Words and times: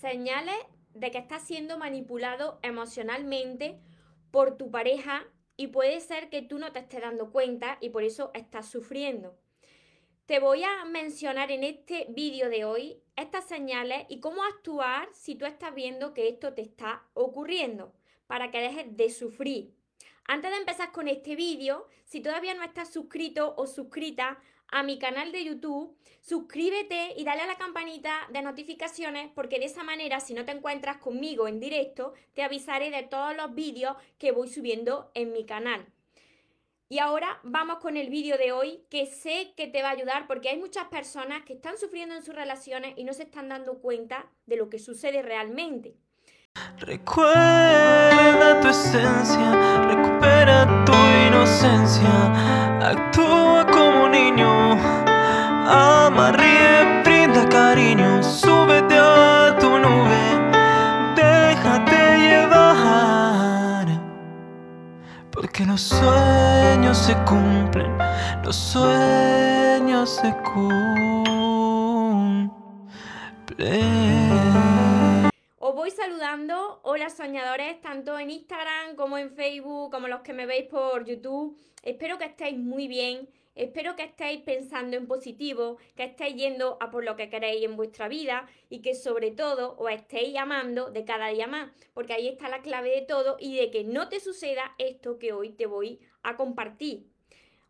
señales 0.00 0.56
de 0.94 1.10
que 1.10 1.18
estás 1.18 1.46
siendo 1.46 1.78
manipulado 1.78 2.58
emocionalmente 2.62 3.80
por 4.30 4.56
tu 4.56 4.70
pareja 4.70 5.24
y 5.56 5.68
puede 5.68 6.00
ser 6.00 6.30
que 6.30 6.42
tú 6.42 6.58
no 6.58 6.72
te 6.72 6.80
estés 6.80 7.02
dando 7.02 7.30
cuenta 7.30 7.78
y 7.80 7.90
por 7.90 8.02
eso 8.02 8.30
estás 8.34 8.68
sufriendo. 8.68 9.38
Te 10.26 10.38
voy 10.38 10.64
a 10.64 10.84
mencionar 10.84 11.50
en 11.50 11.64
este 11.64 12.06
vídeo 12.10 12.48
de 12.48 12.64
hoy 12.64 13.02
estas 13.16 13.46
señales 13.46 14.06
y 14.08 14.20
cómo 14.20 14.42
actuar 14.44 15.08
si 15.12 15.34
tú 15.34 15.44
estás 15.44 15.74
viendo 15.74 16.14
que 16.14 16.28
esto 16.28 16.54
te 16.54 16.62
está 16.62 17.06
ocurriendo 17.12 17.92
para 18.26 18.50
que 18.50 18.60
dejes 18.60 18.96
de 18.96 19.10
sufrir. 19.10 19.74
Antes 20.24 20.52
de 20.52 20.56
empezar 20.58 20.92
con 20.92 21.08
este 21.08 21.36
vídeo, 21.36 21.86
si 22.04 22.20
todavía 22.20 22.54
no 22.54 22.62
estás 22.62 22.92
suscrito 22.92 23.54
o 23.56 23.66
suscrita 23.66 24.40
a 24.72 24.82
mi 24.82 24.98
canal 24.98 25.30
de 25.30 25.44
YouTube, 25.44 25.96
suscríbete 26.20 27.14
y 27.16 27.24
dale 27.24 27.42
a 27.42 27.46
la 27.46 27.56
campanita 27.56 28.26
de 28.30 28.42
notificaciones 28.42 29.30
porque 29.34 29.58
de 29.58 29.66
esa 29.66 29.84
manera, 29.84 30.18
si 30.18 30.34
no 30.34 30.44
te 30.44 30.52
encuentras 30.52 30.96
conmigo 30.96 31.46
en 31.46 31.60
directo, 31.60 32.14
te 32.34 32.42
avisaré 32.42 32.90
de 32.90 33.02
todos 33.02 33.36
los 33.36 33.54
vídeos 33.54 33.96
que 34.18 34.32
voy 34.32 34.48
subiendo 34.48 35.10
en 35.14 35.32
mi 35.32 35.44
canal. 35.44 35.86
Y 36.88 36.98
ahora 36.98 37.38
vamos 37.42 37.78
con 37.78 37.96
el 37.96 38.10
vídeo 38.10 38.36
de 38.36 38.52
hoy 38.52 38.84
que 38.90 39.06
sé 39.06 39.52
que 39.56 39.66
te 39.66 39.82
va 39.82 39.88
a 39.88 39.92
ayudar 39.92 40.26
porque 40.26 40.48
hay 40.48 40.58
muchas 40.58 40.88
personas 40.88 41.42
que 41.44 41.54
están 41.54 41.78
sufriendo 41.78 42.14
en 42.14 42.22
sus 42.22 42.34
relaciones 42.34 42.94
y 42.96 43.04
no 43.04 43.12
se 43.12 43.22
están 43.22 43.48
dando 43.48 43.78
cuenta 43.78 44.26
de 44.46 44.56
lo 44.56 44.68
que 44.68 44.78
sucede 44.78 45.22
realmente. 45.22 45.96
Recuerda 46.78 48.60
tu 48.60 48.68
esencia, 48.68 49.82
recupera 49.86 50.84
tu 50.84 50.92
inocencia, 51.28 52.90
actúa 52.90 53.66
como 53.66 53.91
niño, 54.12 54.78
ama, 55.66 56.30
brinda 57.02 57.48
cariño, 57.48 58.22
súbete 58.22 58.96
a 58.98 59.56
tu 59.58 59.70
nube, 59.78 60.22
déjate 61.16 62.18
llevar, 62.18 63.86
porque 65.32 65.64
los 65.64 65.80
sueños 65.80 66.98
se 66.98 67.14
cumplen, 67.24 67.96
los 68.44 68.54
sueños 68.54 70.10
se 70.10 70.30
cumplen. 70.44 70.92
Os 75.58 75.74
voy 75.74 75.90
saludando, 75.90 76.80
hola 76.82 77.08
soñadores, 77.08 77.80
tanto 77.80 78.18
en 78.18 78.30
Instagram 78.30 78.94
como 78.96 79.16
en 79.16 79.30
Facebook, 79.30 79.90
como 79.90 80.06
los 80.08 80.20
que 80.20 80.32
me 80.34 80.44
veis 80.46 80.68
por 80.68 81.04
YouTube. 81.04 81.56
Espero 81.82 82.18
que 82.18 82.26
estéis 82.26 82.58
muy 82.58 82.88
bien, 82.88 83.28
espero 83.54 83.96
que 83.96 84.04
estéis 84.04 84.42
pensando 84.42 84.96
en 84.96 85.06
positivo, 85.06 85.78
que 85.96 86.04
estéis 86.04 86.36
yendo 86.36 86.78
a 86.80 86.90
por 86.90 87.04
lo 87.04 87.16
que 87.16 87.28
queréis 87.28 87.64
en 87.64 87.76
vuestra 87.76 88.08
vida 88.08 88.48
y 88.68 88.80
que 88.80 88.94
sobre 88.94 89.30
todo 89.30 89.76
os 89.78 89.90
estéis 89.90 90.36
amando 90.36 90.90
de 90.90 91.04
cada 91.04 91.28
día 91.28 91.46
más, 91.46 91.70
porque 91.94 92.14
ahí 92.14 92.28
está 92.28 92.48
la 92.48 92.62
clave 92.62 92.90
de 92.90 93.02
todo 93.02 93.36
y 93.38 93.56
de 93.56 93.70
que 93.70 93.84
no 93.84 94.08
te 94.08 94.20
suceda 94.20 94.74
esto 94.78 95.18
que 95.18 95.32
hoy 95.32 95.50
te 95.50 95.66
voy 95.66 96.00
a 96.22 96.36
compartir. 96.36 97.06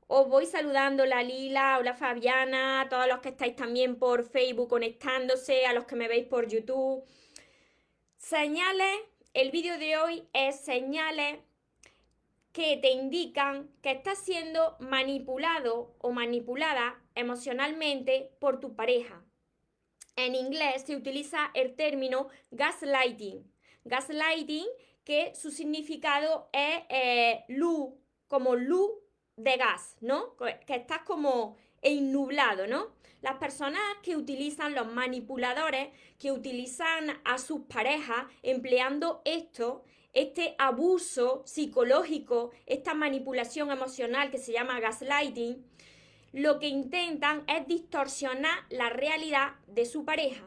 Os 0.06 0.28
voy 0.28 0.44
saludando 0.44 1.06
la 1.06 1.22
Lila, 1.22 1.78
hola 1.78 1.94
Fabiana, 1.94 2.82
a 2.82 2.88
todos 2.88 3.08
los 3.08 3.20
que 3.20 3.30
estáis 3.30 3.56
también 3.56 3.96
por 3.96 4.28
Facebook 4.28 4.68
conectándose, 4.68 5.64
a 5.64 5.72
los 5.72 5.86
que 5.86 5.96
me 5.96 6.06
veis 6.06 6.26
por 6.26 6.48
YouTube. 6.48 7.02
Señales, 8.18 8.98
el 9.32 9.50
vídeo 9.50 9.78
de 9.78 9.96
hoy 9.96 10.28
es 10.34 10.60
señales 10.60 11.38
que 12.52 12.76
te 12.76 12.90
indican 12.90 13.70
que 13.80 13.92
estás 13.92 14.18
siendo 14.18 14.76
manipulado 14.78 15.94
o 15.98 16.12
manipulada 16.12 17.00
emocionalmente 17.14 18.30
por 18.38 18.60
tu 18.60 18.76
pareja. 18.76 19.22
En 20.16 20.34
inglés 20.34 20.82
se 20.86 20.94
utiliza 20.94 21.50
el 21.54 21.74
término 21.74 22.28
gaslighting. 22.50 23.50
Gaslighting, 23.84 24.66
que 25.04 25.34
su 25.34 25.50
significado 25.50 26.50
es 26.52 26.82
eh, 26.90 27.44
luz, 27.48 27.94
como 28.28 28.54
luz 28.54 28.90
de 29.36 29.56
gas, 29.56 29.96
¿no? 30.00 30.36
Que 30.36 30.74
estás 30.74 31.00
como 31.00 31.56
nublado, 31.82 32.66
¿no? 32.66 32.92
Las 33.22 33.36
personas 33.36 33.80
que 34.02 34.16
utilizan 34.16 34.74
los 34.74 34.92
manipuladores, 34.92 35.88
que 36.18 36.32
utilizan 36.32 37.20
a 37.24 37.38
sus 37.38 37.62
parejas 37.62 38.26
empleando 38.42 39.22
esto, 39.24 39.84
este 40.12 40.54
abuso 40.58 41.42
psicológico, 41.46 42.50
esta 42.66 42.94
manipulación 42.94 43.70
emocional 43.70 44.30
que 44.30 44.38
se 44.38 44.52
llama 44.52 44.80
gaslighting, 44.80 45.64
lo 46.32 46.58
que 46.58 46.68
intentan 46.68 47.44
es 47.46 47.66
distorsionar 47.66 48.64
la 48.70 48.88
realidad 48.88 49.54
de 49.66 49.84
su 49.84 50.04
pareja. 50.04 50.44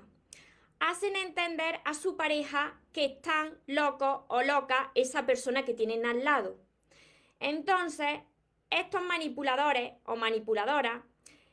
Hacen 0.79 1.15
entender 1.15 1.79
a 1.85 1.93
su 1.93 2.17
pareja 2.17 2.79
que 2.91 3.05
están 3.05 3.57
locos 3.65 4.21
o 4.27 4.41
loca 4.41 4.91
esa 4.95 5.25
persona 5.25 5.63
que 5.63 5.73
tienen 5.73 6.05
al 6.05 6.23
lado. 6.23 6.57
Entonces, 7.39 8.19
estos 8.69 9.01
manipuladores 9.03 9.93
o 10.05 10.15
manipuladoras 10.15 11.01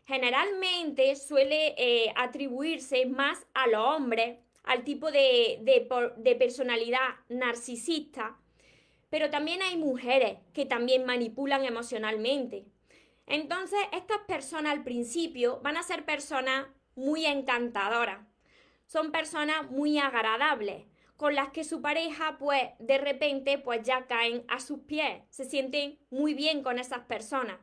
generalmente 0.04 1.14
suele 1.16 1.74
eh, 1.78 2.12
atribuirse 2.16 3.06
más 3.06 3.46
a 3.54 3.66
los 3.68 3.80
hombres, 3.80 4.38
al 4.64 4.84
tipo 4.84 5.10
de, 5.10 5.60
de, 6.16 6.34
personalidad 6.36 7.00
narcisista, 7.28 8.38
pero 9.10 9.30
también 9.30 9.60
hay 9.62 9.76
mujeres 9.76 10.38
que 10.54 10.66
también 10.66 11.04
manipulan 11.04 11.64
emocionalmente. 11.64 12.66
Entonces, 13.26 13.78
estas 13.92 14.18
personas 14.26 14.72
al 14.72 14.84
principio 14.84 15.60
van 15.62 15.76
a 15.76 15.82
ser 15.82 16.04
personas 16.04 16.66
muy 16.94 17.26
encantadoras, 17.26 18.20
son 18.86 19.10
personas 19.10 19.70
muy 19.70 19.98
agradables, 19.98 20.86
con 21.16 21.34
las 21.34 21.50
que 21.50 21.64
su 21.64 21.80
pareja, 21.82 22.36
pues, 22.38 22.62
de 22.78 22.98
repente, 22.98 23.58
pues 23.58 23.82
ya 23.82 24.06
caen 24.06 24.44
a 24.48 24.58
sus 24.60 24.80
pies, 24.80 25.22
se 25.30 25.44
sienten 25.44 25.98
muy 26.10 26.34
bien 26.34 26.62
con 26.62 26.78
esas 26.78 27.00
personas. 27.00 27.58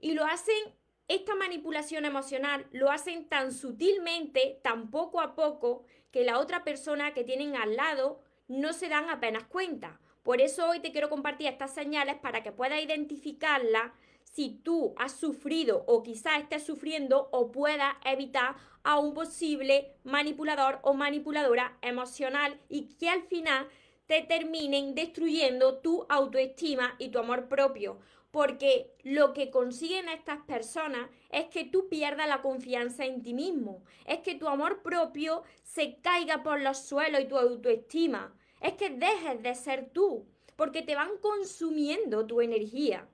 Y 0.00 0.14
lo 0.14 0.24
hacen 0.24 0.74
esta 1.10 1.34
manipulación 1.34 2.04
emocional 2.04 2.68
lo 2.70 2.88
hacen 2.88 3.28
tan 3.28 3.50
sutilmente, 3.50 4.60
tan 4.62 4.92
poco 4.92 5.20
a 5.20 5.34
poco, 5.34 5.84
que 6.10 6.24
la 6.24 6.38
otra 6.38 6.64
persona 6.64 7.14
que 7.14 7.24
tienen 7.24 7.56
al 7.56 7.76
lado 7.76 8.20
no 8.48 8.72
se 8.72 8.88
dan 8.88 9.08
apenas 9.10 9.44
cuenta. 9.44 10.00
Por 10.22 10.40
eso 10.40 10.68
hoy 10.68 10.80
te 10.80 10.92
quiero 10.92 11.08
compartir 11.08 11.46
estas 11.46 11.72
señales 11.72 12.16
para 12.16 12.42
que 12.42 12.52
puedas 12.52 12.82
identificarlas 12.82 13.92
si 14.24 14.60
tú 14.62 14.94
has 14.96 15.12
sufrido 15.12 15.84
o 15.86 16.02
quizás 16.02 16.40
estés 16.40 16.64
sufriendo 16.64 17.28
o 17.32 17.50
puedas 17.50 17.94
evitar 18.04 18.56
a 18.82 18.98
un 18.98 19.14
posible 19.14 19.94
manipulador 20.04 20.78
o 20.82 20.94
manipuladora 20.94 21.76
emocional 21.82 22.58
y 22.68 22.94
que 22.96 23.08
al 23.08 23.22
final 23.22 23.68
te 24.06 24.22
terminen 24.22 24.94
destruyendo 24.94 25.78
tu 25.78 26.06
autoestima 26.08 26.94
y 26.98 27.08
tu 27.08 27.18
amor 27.18 27.48
propio 27.48 27.98
porque 28.30 28.92
lo 29.02 29.32
que 29.32 29.50
consiguen 29.50 30.08
estas 30.08 30.38
personas 30.44 31.08
es 31.30 31.46
que 31.46 31.64
tú 31.64 31.88
pierdas 31.88 32.28
la 32.28 32.42
confianza 32.42 33.04
en 33.04 33.22
ti 33.22 33.34
mismo, 33.34 33.82
es 34.06 34.20
que 34.20 34.34
tu 34.34 34.48
amor 34.48 34.82
propio 34.82 35.42
se 35.62 35.96
caiga 36.00 36.42
por 36.42 36.60
los 36.60 36.78
suelos 36.78 37.22
y 37.22 37.28
tu 37.28 37.36
autoestima, 37.36 38.34
es 38.60 38.74
que 38.74 38.90
dejes 38.90 39.42
de 39.42 39.54
ser 39.54 39.90
tú, 39.90 40.26
porque 40.56 40.82
te 40.82 40.94
van 40.94 41.16
consumiendo 41.20 42.26
tu 42.26 42.40
energía. 42.40 43.08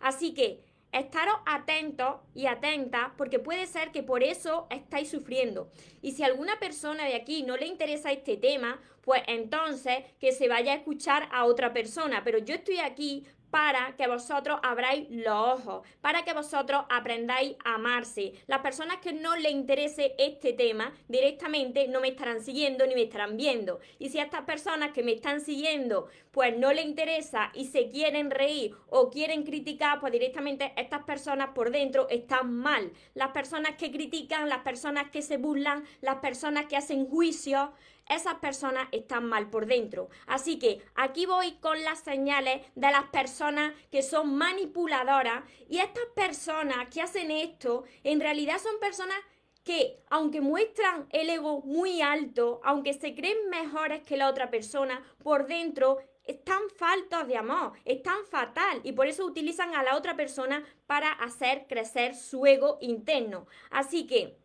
Así 0.00 0.32
que 0.32 0.64
estaros 0.92 1.36
atentos 1.46 2.16
y 2.34 2.46
atentas 2.46 3.10
porque 3.16 3.38
puede 3.38 3.66
ser 3.66 3.92
que 3.92 4.02
por 4.02 4.22
eso 4.22 4.66
estáis 4.70 5.10
sufriendo. 5.10 5.70
Y 6.00 6.12
si 6.12 6.22
a 6.22 6.26
alguna 6.26 6.58
persona 6.58 7.04
de 7.04 7.14
aquí 7.14 7.42
no 7.42 7.56
le 7.56 7.66
interesa 7.66 8.12
este 8.12 8.36
tema, 8.36 8.80
pues 9.02 9.22
entonces 9.26 10.04
que 10.18 10.32
se 10.32 10.48
vaya 10.48 10.72
a 10.72 10.76
escuchar 10.76 11.28
a 11.32 11.44
otra 11.44 11.72
persona. 11.72 12.22
Pero 12.24 12.38
yo 12.38 12.54
estoy 12.54 12.78
aquí 12.78 13.26
para 13.50 13.96
que 13.96 14.06
vosotros 14.06 14.60
abráis 14.62 15.08
los 15.10 15.28
ojos, 15.28 15.86
para 16.00 16.24
que 16.24 16.32
vosotros 16.32 16.84
aprendáis 16.88 17.56
a 17.64 17.74
amarse. 17.74 18.32
Las 18.46 18.60
personas 18.60 18.98
que 18.98 19.12
no 19.12 19.36
les 19.36 19.52
interese 19.52 20.14
este 20.18 20.52
tema 20.52 20.92
directamente 21.08 21.88
no 21.88 22.00
me 22.00 22.08
estarán 22.08 22.42
siguiendo 22.42 22.86
ni 22.86 22.94
me 22.94 23.02
estarán 23.02 23.36
viendo. 23.36 23.80
Y 23.98 24.10
si 24.10 24.18
a 24.18 24.24
estas 24.24 24.42
personas 24.42 24.92
que 24.92 25.02
me 25.02 25.12
están 25.12 25.40
siguiendo 25.40 26.08
pues 26.30 26.56
no 26.56 26.72
les 26.72 26.84
interesa 26.84 27.50
y 27.54 27.66
se 27.66 27.88
quieren 27.88 28.30
reír 28.30 28.76
o 28.88 29.10
quieren 29.10 29.42
criticar, 29.42 30.00
pues 30.00 30.12
directamente 30.12 30.72
estas 30.76 31.04
personas 31.04 31.50
por 31.54 31.70
dentro 31.70 32.08
están 32.08 32.52
mal. 32.52 32.92
Las 33.14 33.30
personas 33.30 33.74
que 33.76 33.90
critican, 33.90 34.48
las 34.48 34.60
personas 34.60 35.10
que 35.10 35.22
se 35.22 35.38
burlan, 35.38 35.84
las 36.00 36.16
personas 36.16 36.66
que 36.66 36.76
hacen 36.76 37.06
juicios, 37.06 37.70
esas 38.10 38.34
personas 38.34 38.88
están 38.92 39.24
mal 39.24 39.48
por 39.48 39.66
dentro. 39.66 40.08
Así 40.26 40.58
que 40.58 40.82
aquí 40.94 41.26
voy 41.26 41.52
con 41.60 41.82
las 41.84 42.00
señales 42.00 42.62
de 42.74 42.90
las 42.90 43.04
personas 43.04 43.72
que 43.90 44.02
son 44.02 44.36
manipuladoras 44.36 45.44
y 45.68 45.78
estas 45.78 46.04
personas 46.14 46.88
que 46.92 47.02
hacen 47.02 47.30
esto 47.30 47.84
en 48.04 48.20
realidad 48.20 48.58
son 48.58 48.78
personas 48.80 49.18
que 49.64 50.02
aunque 50.08 50.40
muestran 50.40 51.06
el 51.10 51.28
ego 51.30 51.60
muy 51.62 52.00
alto, 52.00 52.60
aunque 52.64 52.94
se 52.94 53.14
creen 53.14 53.50
mejores 53.50 54.02
que 54.02 54.16
la 54.16 54.28
otra 54.28 54.50
persona, 54.50 55.02
por 55.22 55.46
dentro 55.46 55.98
están 56.24 56.62
faltos 56.76 57.26
de 57.26 57.36
amor, 57.36 57.72
están 57.84 58.24
fatal 58.30 58.80
y 58.84 58.92
por 58.92 59.06
eso 59.06 59.24
utilizan 59.24 59.74
a 59.74 59.82
la 59.82 59.96
otra 59.96 60.16
persona 60.16 60.64
para 60.86 61.12
hacer 61.12 61.66
crecer 61.68 62.14
su 62.14 62.46
ego 62.46 62.78
interno. 62.80 63.46
Así 63.70 64.06
que 64.06 64.36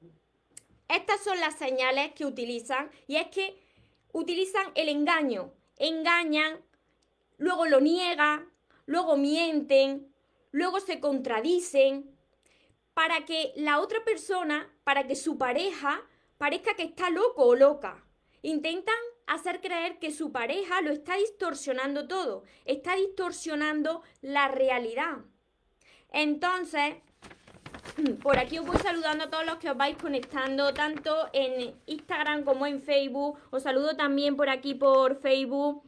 Estas 0.87 1.23
son 1.23 1.39
las 1.39 1.57
señales 1.57 2.13
que 2.13 2.25
utilizan 2.25 2.91
y 3.07 3.17
es 3.17 3.27
que 3.27 3.57
utilizan 4.11 4.71
el 4.75 4.89
engaño. 4.89 5.53
Engañan, 5.77 6.63
luego 7.37 7.65
lo 7.65 7.81
niegan, 7.81 8.51
luego 8.85 9.17
mienten, 9.17 10.13
luego 10.51 10.79
se 10.79 10.99
contradicen 10.99 12.15
para 12.93 13.25
que 13.25 13.51
la 13.55 13.79
otra 13.79 14.03
persona, 14.05 14.71
para 14.83 15.05
que 15.05 15.15
su 15.15 15.37
pareja 15.37 16.01
parezca 16.37 16.75
que 16.75 16.83
está 16.83 17.09
loco 17.09 17.43
o 17.43 17.55
loca. 17.55 18.03
Intentan 18.41 18.95
hacer 19.27 19.59
creer 19.59 19.99
que 19.99 20.11
su 20.11 20.31
pareja 20.31 20.81
lo 20.81 20.91
está 20.91 21.17
distorsionando 21.17 22.07
todo, 22.07 22.43
está 22.63 22.95
distorsionando 22.95 24.03
la 24.21 24.47
realidad. 24.47 25.17
Entonces, 26.11 26.95
por 28.21 28.37
aquí 28.37 28.59
os 28.59 28.65
voy 28.65 28.77
saludando 28.77 29.25
a 29.25 29.29
todos 29.29 29.45
los 29.45 29.57
que 29.57 29.69
os 29.69 29.77
vais 29.77 29.97
conectando, 29.97 30.73
tanto 30.73 31.29
en 31.33 31.73
Instagram 31.85 32.43
como 32.43 32.65
en 32.65 32.81
Facebook. 32.81 33.37
Os 33.51 33.63
saludo 33.63 33.95
también 33.95 34.35
por 34.35 34.49
aquí 34.49 34.73
por 34.73 35.19
Facebook. 35.19 35.83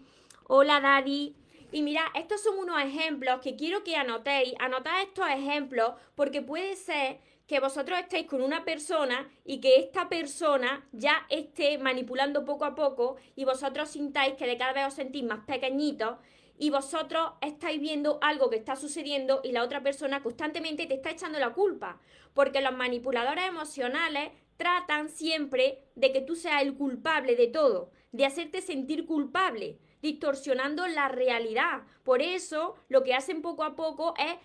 Hola 0.47 0.79
Daddy. 0.79 1.35
Y 1.71 1.81
mira, 1.81 2.05
estos 2.15 2.41
son 2.41 2.59
unos 2.59 2.81
ejemplos 2.81 3.41
que 3.41 3.55
quiero 3.55 3.83
que 3.83 3.95
anotéis. 3.95 4.53
Anotad 4.59 5.01
estos 5.01 5.27
ejemplos 5.27 5.93
porque 6.15 6.41
puede 6.41 6.75
ser 6.75 7.19
que 7.45 7.59
vosotros 7.59 7.99
estéis 7.99 8.27
con 8.27 8.41
una 8.41 8.63
persona 8.63 9.29
y 9.45 9.59
que 9.59 9.77
esta 9.77 10.09
persona 10.09 10.85
ya 10.91 11.25
esté 11.29 11.77
manipulando 11.77 12.45
poco 12.45 12.65
a 12.65 12.75
poco 12.75 13.15
y 13.35 13.45
vosotros 13.45 13.89
sintáis 13.89 14.35
que 14.35 14.45
de 14.45 14.57
cada 14.57 14.73
vez 14.73 14.87
os 14.87 14.93
sentís 14.93 15.23
más 15.23 15.45
pequeñitos 15.45 16.17
y 16.57 16.69
vosotros 16.69 17.33
estáis 17.41 17.79
viendo 17.79 18.17
algo 18.21 18.49
que 18.49 18.57
está 18.57 18.75
sucediendo 18.75 19.41
y 19.43 19.51
la 19.51 19.63
otra 19.63 19.83
persona 19.83 20.23
constantemente 20.23 20.87
te 20.87 20.95
está 20.95 21.11
echando 21.11 21.39
la 21.39 21.53
culpa. 21.53 21.99
Porque 22.33 22.61
los 22.61 22.75
manipuladores 22.75 23.45
emocionales 23.45 24.31
tratan 24.57 25.09
siempre 25.09 25.83
de 25.95 26.11
que 26.11 26.21
tú 26.21 26.35
seas 26.35 26.63
el 26.63 26.75
culpable 26.75 27.35
de 27.35 27.47
todo, 27.47 27.91
de 28.11 28.25
hacerte 28.25 28.61
sentir 28.61 29.05
culpable, 29.05 29.77
distorsionando 30.01 30.87
la 30.87 31.07
realidad. 31.09 31.83
Por 32.03 32.21
eso 32.21 32.75
lo 32.89 33.03
que 33.03 33.13
hacen 33.13 33.41
poco 33.41 33.63
a 33.63 33.75
poco 33.75 34.15
es 34.17 34.35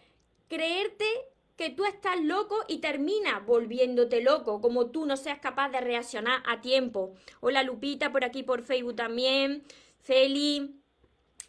creerte 0.48 1.06
que 1.56 1.70
tú 1.70 1.84
estás 1.84 2.20
loco 2.20 2.56
y 2.68 2.78
termina 2.78 3.38
volviéndote 3.40 4.22
loco, 4.22 4.60
como 4.60 4.90
tú 4.90 5.06
no 5.06 5.16
seas 5.16 5.38
capaz 5.38 5.70
de 5.70 5.80
reaccionar 5.80 6.42
a 6.46 6.60
tiempo. 6.60 7.14
Hola 7.40 7.62
Lupita, 7.62 8.12
por 8.12 8.24
aquí 8.24 8.42
por 8.42 8.62
Facebook 8.62 8.96
también. 8.96 9.62
Feli. 10.00 10.81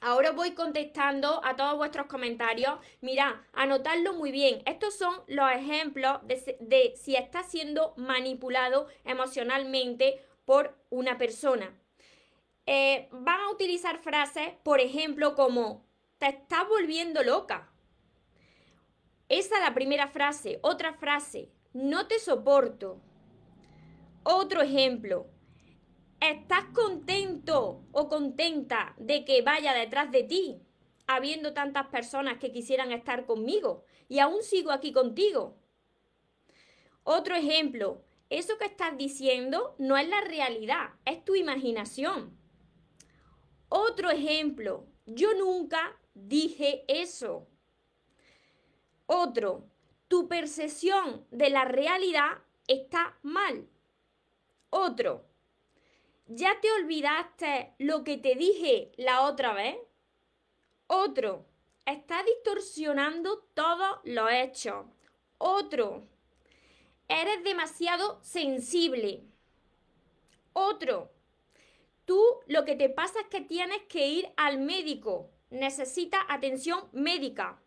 Ahora 0.04 0.32
voy 0.32 0.52
contestando 0.52 1.44
a 1.44 1.56
todos 1.56 1.78
vuestros 1.78 2.08
comentarios. 2.08 2.74
Mirad, 3.02 3.34
anotadlo 3.54 4.14
muy 4.14 4.32
bien. 4.32 4.62
Estos 4.66 4.96
son 4.96 5.16
los 5.28 5.50
ejemplos 5.52 6.20
de, 6.28 6.94
si 6.96 7.16
estás 7.16 7.50
siendo 7.50 7.94
manipulado 7.98 8.88
emocionalmente 9.06 10.24
por 10.46 10.78
una 10.90 11.18
persona. 11.18 11.74
Eh, 12.66 13.08
van 13.12 13.42
a 13.42 13.50
utilizar 13.50 13.98
frases, 13.98 14.54
por 14.64 14.80
ejemplo, 14.80 15.36
como 15.36 15.86
te 16.20 16.28
estás 16.28 16.68
volviendo 16.68 17.24
loca 17.24 17.74
esa 19.34 19.56
es 19.56 19.62
la 19.62 19.74
primera 19.74 20.08
frase. 20.08 20.60
Otra 20.62 20.94
frase, 20.94 21.50
no 21.74 22.06
te 22.06 22.20
soporto. 22.20 23.02
Otro 24.22 24.62
ejemplo, 24.62 25.26
¿estás 26.30 26.66
contento 26.74 27.84
o 27.92 28.08
contenta 28.08 28.96
de 28.98 29.26
que 29.26 29.42
vaya 29.42 29.74
detrás 29.74 30.12
de 30.12 30.24
ti, 30.24 30.62
habiendo 31.06 31.54
tantas 31.54 31.88
personas 31.88 32.38
que 32.38 32.52
quisieran 32.52 32.92
estar 32.92 33.26
conmigo 33.26 33.84
y 34.08 34.20
aún 34.20 34.42
sigo 34.42 34.72
aquí 34.72 34.94
contigo? 34.94 35.58
Otro 37.04 37.36
ejemplo, 37.36 38.02
eso 38.30 38.58
que 38.58 38.66
estás 38.66 38.98
diciendo 38.98 39.76
no 39.78 39.98
es 39.98 40.08
la 40.08 40.22
realidad, 40.22 40.92
es 41.06 41.24
tu 41.26 41.36
imaginación. 41.36 42.38
Otro 43.68 44.10
ejemplo, 44.10 44.86
yo 45.06 45.34
nunca 45.34 46.00
dije 46.14 46.86
eso. 46.88 47.48
Otro, 49.06 49.68
tu 50.08 50.30
percepción 50.30 51.26
de 51.32 51.50
la 51.50 51.66
realidad 51.66 52.38
está 52.68 53.18
mal. 53.24 53.68
Otro, 54.70 55.26
¿ya 56.28 56.60
te 56.62 56.72
olvidaste 56.72 57.74
lo 57.80 58.04
que 58.04 58.18
te 58.18 58.36
dije 58.36 58.92
la 58.98 59.22
otra 59.22 59.54
vez? 59.54 59.78
Otro, 60.88 61.46
está 61.86 62.24
distorsionando 62.24 63.40
todos 63.54 64.00
los 64.04 64.32
hechos. 64.32 64.86
Otro, 65.38 66.08
eres 67.08 67.44
demasiado 67.44 68.20
sensible. 68.22 69.24
Otro, 70.54 71.12
tú 72.06 72.22
lo 72.48 72.64
que 72.66 72.76
te 72.76 72.90
pasa 72.90 73.20
es 73.22 73.28
que 73.28 73.42
tienes 73.42 73.82
que 73.84 74.08
ir 74.08 74.30
al 74.38 74.60
médico. 74.60 75.30
Necesitas 75.50 76.22
atención 76.30 76.88
médica. 76.92 77.60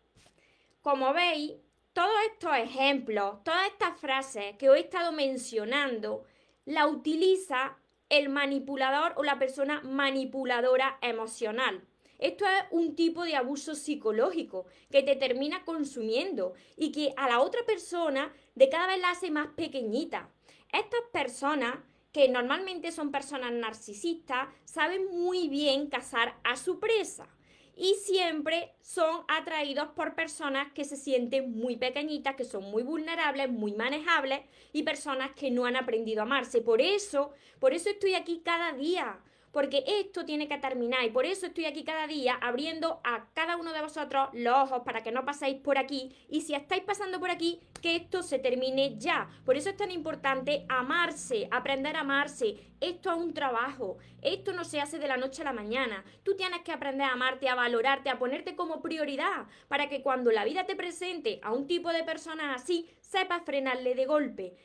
Como 0.81 1.13
veis, 1.13 1.53
todos 1.93 2.15
estos 2.31 2.55
ejemplos, 2.55 3.43
todas 3.43 3.67
estas 3.67 3.99
frases 3.99 4.55
que 4.57 4.69
os 4.69 4.77
he 4.77 4.81
estado 4.81 5.11
mencionando, 5.11 6.25
la 6.65 6.87
utiliza 6.87 7.77
el 8.09 8.29
manipulador 8.29 9.13
o 9.17 9.23
la 9.23 9.39
persona 9.39 9.81
manipuladora 9.81 10.97
emocional. 11.01 11.83
Esto 12.19 12.45
es 12.45 12.65
un 12.71 12.95
tipo 12.95 13.23
de 13.23 13.35
abuso 13.35 13.75
psicológico 13.75 14.65
que 14.89 15.03
te 15.03 15.15
termina 15.15 15.63
consumiendo 15.65 16.53
y 16.75 16.91
que 16.91 17.13
a 17.15 17.29
la 17.29 17.41
otra 17.41 17.63
persona 17.65 18.33
de 18.55 18.69
cada 18.69 18.87
vez 18.87 18.99
la 18.99 19.11
hace 19.11 19.29
más 19.29 19.47
pequeñita. 19.55 20.29
Estas 20.73 21.01
personas, 21.13 21.75
que 22.11 22.27
normalmente 22.27 22.91
son 22.91 23.11
personas 23.11 23.51
narcisistas, 23.51 24.47
saben 24.65 25.05
muy 25.11 25.47
bien 25.47 25.87
cazar 25.87 26.39
a 26.43 26.55
su 26.55 26.79
presa 26.79 27.36
y 27.77 27.93
siempre 27.93 28.73
son 28.81 29.23
atraídos 29.27 29.89
por 29.89 30.15
personas 30.15 30.71
que 30.73 30.83
se 30.83 30.97
sienten 30.97 31.51
muy 31.51 31.77
pequeñitas, 31.77 32.35
que 32.35 32.43
son 32.43 32.63
muy 32.63 32.81
vulnerables, 32.81 33.49
muy 33.49 33.73
manejables 33.73 34.41
y 34.73 34.83
personas 34.83 35.31
que 35.35 35.51
no 35.51 35.65
han 35.65 35.75
aprendido 35.75 36.21
a 36.21 36.23
amarse. 36.23 36.61
Por 36.61 36.81
eso, 36.81 37.31
por 37.59 37.73
eso 37.73 37.89
estoy 37.89 38.15
aquí 38.15 38.41
cada 38.43 38.73
día, 38.73 39.19
porque 39.57 39.83
esto 39.87 40.23
tiene 40.23 40.47
que 40.47 40.59
terminar 40.59 41.03
y 41.03 41.09
por 41.09 41.25
eso 41.25 41.47
estoy 41.47 41.65
aquí 41.65 41.83
cada 41.83 42.05
día 42.05 42.35
abriendo 42.41 43.01
a 43.03 43.25
cada 43.33 43.57
uno 43.57 43.73
de 43.73 43.81
vosotros 43.81 44.29
los 44.33 44.55
ojos 44.55 44.83
para 44.85 45.01
que 45.01 45.11
no 45.11 45.25
paséis 45.25 45.57
por 45.57 45.79
aquí 45.79 46.15
y 46.29 46.41
si 46.41 46.53
estáis 46.53 46.83
pasando 46.83 47.19
por 47.19 47.31
aquí, 47.31 47.59
que 47.81 47.95
esto 47.95 48.21
se 48.21 48.37
termine 48.37 48.99
ya. 48.99 49.27
Por 49.45 49.57
eso 49.57 49.71
es 49.71 49.75
tan 49.75 49.89
importante 49.89 50.67
amarse, 50.69 51.47
aprender 51.49 51.95
a 51.95 52.01
amarse. 52.01 52.55
Esto 52.79 53.11
es 53.11 53.17
un 53.17 53.33
trabajo, 53.33 53.97
esto 54.21 54.53
no 54.53 54.63
se 54.63 54.79
hace 54.79 54.99
de 54.99 55.07
la 55.07 55.17
noche 55.17 55.41
a 55.41 55.45
la 55.45 55.53
mañana. 55.53 56.05
Tú 56.21 56.35
tienes 56.35 56.61
que 56.61 56.71
aprender 56.71 57.07
a 57.07 57.13
amarte, 57.13 57.49
a 57.49 57.55
valorarte, 57.55 58.11
a 58.11 58.19
ponerte 58.19 58.55
como 58.55 58.79
prioridad 58.79 59.47
para 59.67 59.89
que 59.89 60.03
cuando 60.03 60.31
la 60.31 60.45
vida 60.45 60.67
te 60.67 60.75
presente 60.75 61.39
a 61.41 61.51
un 61.51 61.65
tipo 61.65 61.91
de 61.91 62.03
persona 62.03 62.53
así, 62.53 62.87
sepas 63.01 63.41
frenarle 63.43 63.95
de 63.95 64.05
golpe. 64.05 64.55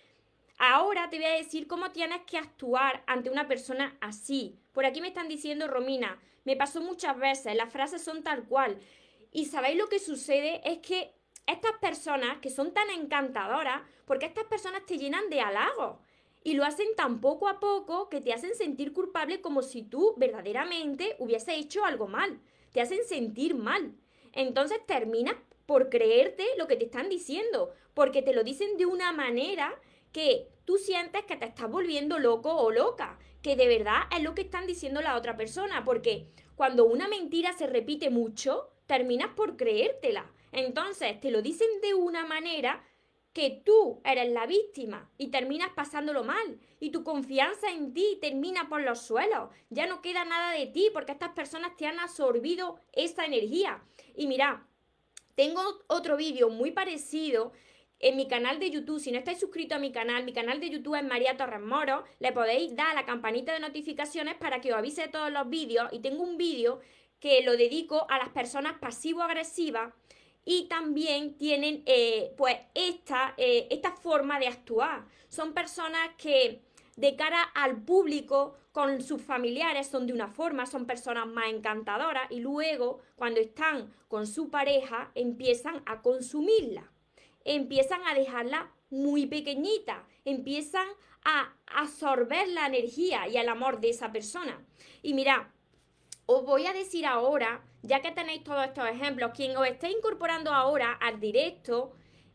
Ahora 0.64 1.10
te 1.10 1.16
voy 1.16 1.26
a 1.26 1.32
decir 1.32 1.66
cómo 1.66 1.90
tienes 1.90 2.20
que 2.20 2.38
actuar 2.38 3.02
ante 3.08 3.30
una 3.30 3.48
persona 3.48 3.96
así. 4.00 4.60
Por 4.70 4.86
aquí 4.86 5.00
me 5.00 5.08
están 5.08 5.26
diciendo, 5.26 5.66
Romina, 5.66 6.22
me 6.44 6.54
pasó 6.54 6.80
muchas 6.80 7.18
veces, 7.18 7.56
las 7.56 7.72
frases 7.72 8.04
son 8.04 8.22
tal 8.22 8.44
cual. 8.44 8.78
Y 9.32 9.46
sabéis 9.46 9.76
lo 9.76 9.88
que 9.88 9.98
sucede 9.98 10.60
es 10.64 10.78
que 10.78 11.16
estas 11.48 11.72
personas 11.80 12.38
que 12.38 12.48
son 12.48 12.72
tan 12.72 12.90
encantadoras, 12.90 13.82
porque 14.04 14.26
estas 14.26 14.44
personas 14.44 14.86
te 14.86 14.98
llenan 14.98 15.28
de 15.30 15.40
halagos 15.40 15.98
y 16.44 16.54
lo 16.54 16.64
hacen 16.64 16.94
tan 16.96 17.20
poco 17.20 17.48
a 17.48 17.58
poco 17.58 18.08
que 18.08 18.20
te 18.20 18.32
hacen 18.32 18.54
sentir 18.54 18.92
culpable 18.92 19.40
como 19.40 19.62
si 19.62 19.82
tú 19.82 20.14
verdaderamente 20.16 21.16
hubiese 21.18 21.56
hecho 21.56 21.84
algo 21.84 22.06
mal. 22.06 22.38
Te 22.70 22.80
hacen 22.80 23.02
sentir 23.04 23.56
mal. 23.56 23.96
Entonces 24.32 24.78
terminas 24.86 25.34
por 25.66 25.88
creerte 25.88 26.46
lo 26.56 26.68
que 26.68 26.76
te 26.76 26.84
están 26.84 27.08
diciendo, 27.08 27.74
porque 27.94 28.22
te 28.22 28.32
lo 28.32 28.44
dicen 28.44 28.76
de 28.76 28.86
una 28.86 29.10
manera 29.10 29.76
que 30.12 30.51
tú 30.64 30.78
sientes 30.78 31.24
que 31.24 31.36
te 31.36 31.46
estás 31.46 31.70
volviendo 31.70 32.18
loco 32.18 32.54
o 32.54 32.70
loca, 32.70 33.18
que 33.42 33.56
de 33.56 33.66
verdad 33.66 34.02
es 34.16 34.22
lo 34.22 34.34
que 34.34 34.42
están 34.42 34.66
diciendo 34.66 35.02
la 35.02 35.16
otra 35.16 35.36
persona, 35.36 35.84
porque 35.84 36.28
cuando 36.54 36.84
una 36.84 37.08
mentira 37.08 37.52
se 37.52 37.66
repite 37.66 38.10
mucho, 38.10 38.70
terminas 38.86 39.30
por 39.34 39.56
creértela. 39.56 40.30
Entonces 40.52 41.20
te 41.20 41.30
lo 41.30 41.42
dicen 41.42 41.68
de 41.80 41.94
una 41.94 42.24
manera 42.26 42.84
que 43.32 43.62
tú 43.64 44.00
eres 44.04 44.30
la 44.30 44.46
víctima 44.46 45.10
y 45.16 45.28
terminas 45.28 45.70
pasándolo 45.70 46.22
mal 46.22 46.60
y 46.80 46.90
tu 46.90 47.02
confianza 47.02 47.70
en 47.70 47.94
ti 47.94 48.18
termina 48.20 48.68
por 48.68 48.82
los 48.82 49.00
suelos. 49.00 49.48
Ya 49.70 49.86
no 49.86 50.02
queda 50.02 50.24
nada 50.24 50.52
de 50.52 50.66
ti 50.66 50.90
porque 50.92 51.12
estas 51.12 51.30
personas 51.30 51.76
te 51.76 51.86
han 51.86 51.98
absorbido 51.98 52.78
esa 52.92 53.24
energía. 53.24 53.82
Y 54.14 54.26
mira, 54.26 54.66
tengo 55.34 55.62
otro 55.86 56.16
vídeo 56.16 56.50
muy 56.50 56.72
parecido 56.72 57.52
en 58.02 58.16
mi 58.16 58.28
canal 58.28 58.58
de 58.58 58.70
YouTube. 58.70 59.00
Si 59.00 59.10
no 59.10 59.18
estáis 59.18 59.40
suscritos 59.40 59.76
a 59.76 59.80
mi 59.80 59.92
canal, 59.92 60.24
mi 60.24 60.32
canal 60.32 60.60
de 60.60 60.68
YouTube 60.68 60.96
es 60.96 61.04
María 61.04 61.36
Torres 61.36 61.60
Moro, 61.60 62.04
le 62.18 62.32
podéis 62.32 62.76
dar 62.76 62.88
a 62.88 62.94
la 62.94 63.06
campanita 63.06 63.54
de 63.54 63.60
notificaciones 63.60 64.34
para 64.34 64.60
que 64.60 64.72
os 64.72 64.78
avise 64.78 65.02
de 65.02 65.08
todos 65.08 65.32
los 65.32 65.48
vídeos. 65.48 65.88
Y 65.92 66.00
tengo 66.00 66.22
un 66.22 66.36
vídeo 66.36 66.80
que 67.20 67.42
lo 67.42 67.56
dedico 67.56 68.06
a 68.10 68.18
las 68.18 68.28
personas 68.30 68.74
pasivo-agresivas 68.78 69.94
y 70.44 70.66
también 70.68 71.38
tienen 71.38 71.82
eh, 71.86 72.34
pues 72.36 72.56
esta, 72.74 73.34
eh, 73.36 73.68
esta 73.70 73.92
forma 73.92 74.38
de 74.40 74.48
actuar. 74.48 75.06
Son 75.28 75.54
personas 75.54 76.10
que 76.18 76.60
de 76.96 77.16
cara 77.16 77.42
al 77.54 77.82
público 77.82 78.56
con 78.72 79.02
sus 79.02 79.22
familiares 79.22 79.86
son 79.86 80.06
de 80.06 80.12
una 80.12 80.28
forma, 80.28 80.66
son 80.66 80.86
personas 80.86 81.26
más 81.26 81.46
encantadoras 81.46 82.30
y 82.30 82.40
luego 82.40 83.00
cuando 83.16 83.40
están 83.40 83.92
con 84.08 84.26
su 84.26 84.50
pareja 84.50 85.10
empiezan 85.14 85.82
a 85.86 86.02
consumirla, 86.02 86.90
empiezan 87.44 88.00
a 88.06 88.14
dejarla 88.14 88.70
muy 88.90 89.26
pequeñita, 89.26 90.04
empiezan 90.24 90.86
a 91.24 91.54
absorber 91.66 92.48
la 92.48 92.66
energía 92.66 93.28
y 93.28 93.36
el 93.36 93.48
amor 93.48 93.80
de 93.80 93.90
esa 93.90 94.12
persona. 94.12 94.64
Y 95.02 95.14
mira, 95.14 95.52
os 96.26 96.44
voy 96.44 96.66
a 96.66 96.72
decir 96.72 97.06
ahora, 97.06 97.64
ya 97.82 98.00
que 98.00 98.12
tenéis 98.12 98.44
todos 98.44 98.64
estos 98.64 98.86
ejemplos, 98.88 99.32
quien 99.34 99.56
os 99.56 99.66
esté 99.66 99.90
incorporando 99.90 100.52
ahora 100.52 100.92
al 100.92 101.20
directo, 101.20 101.92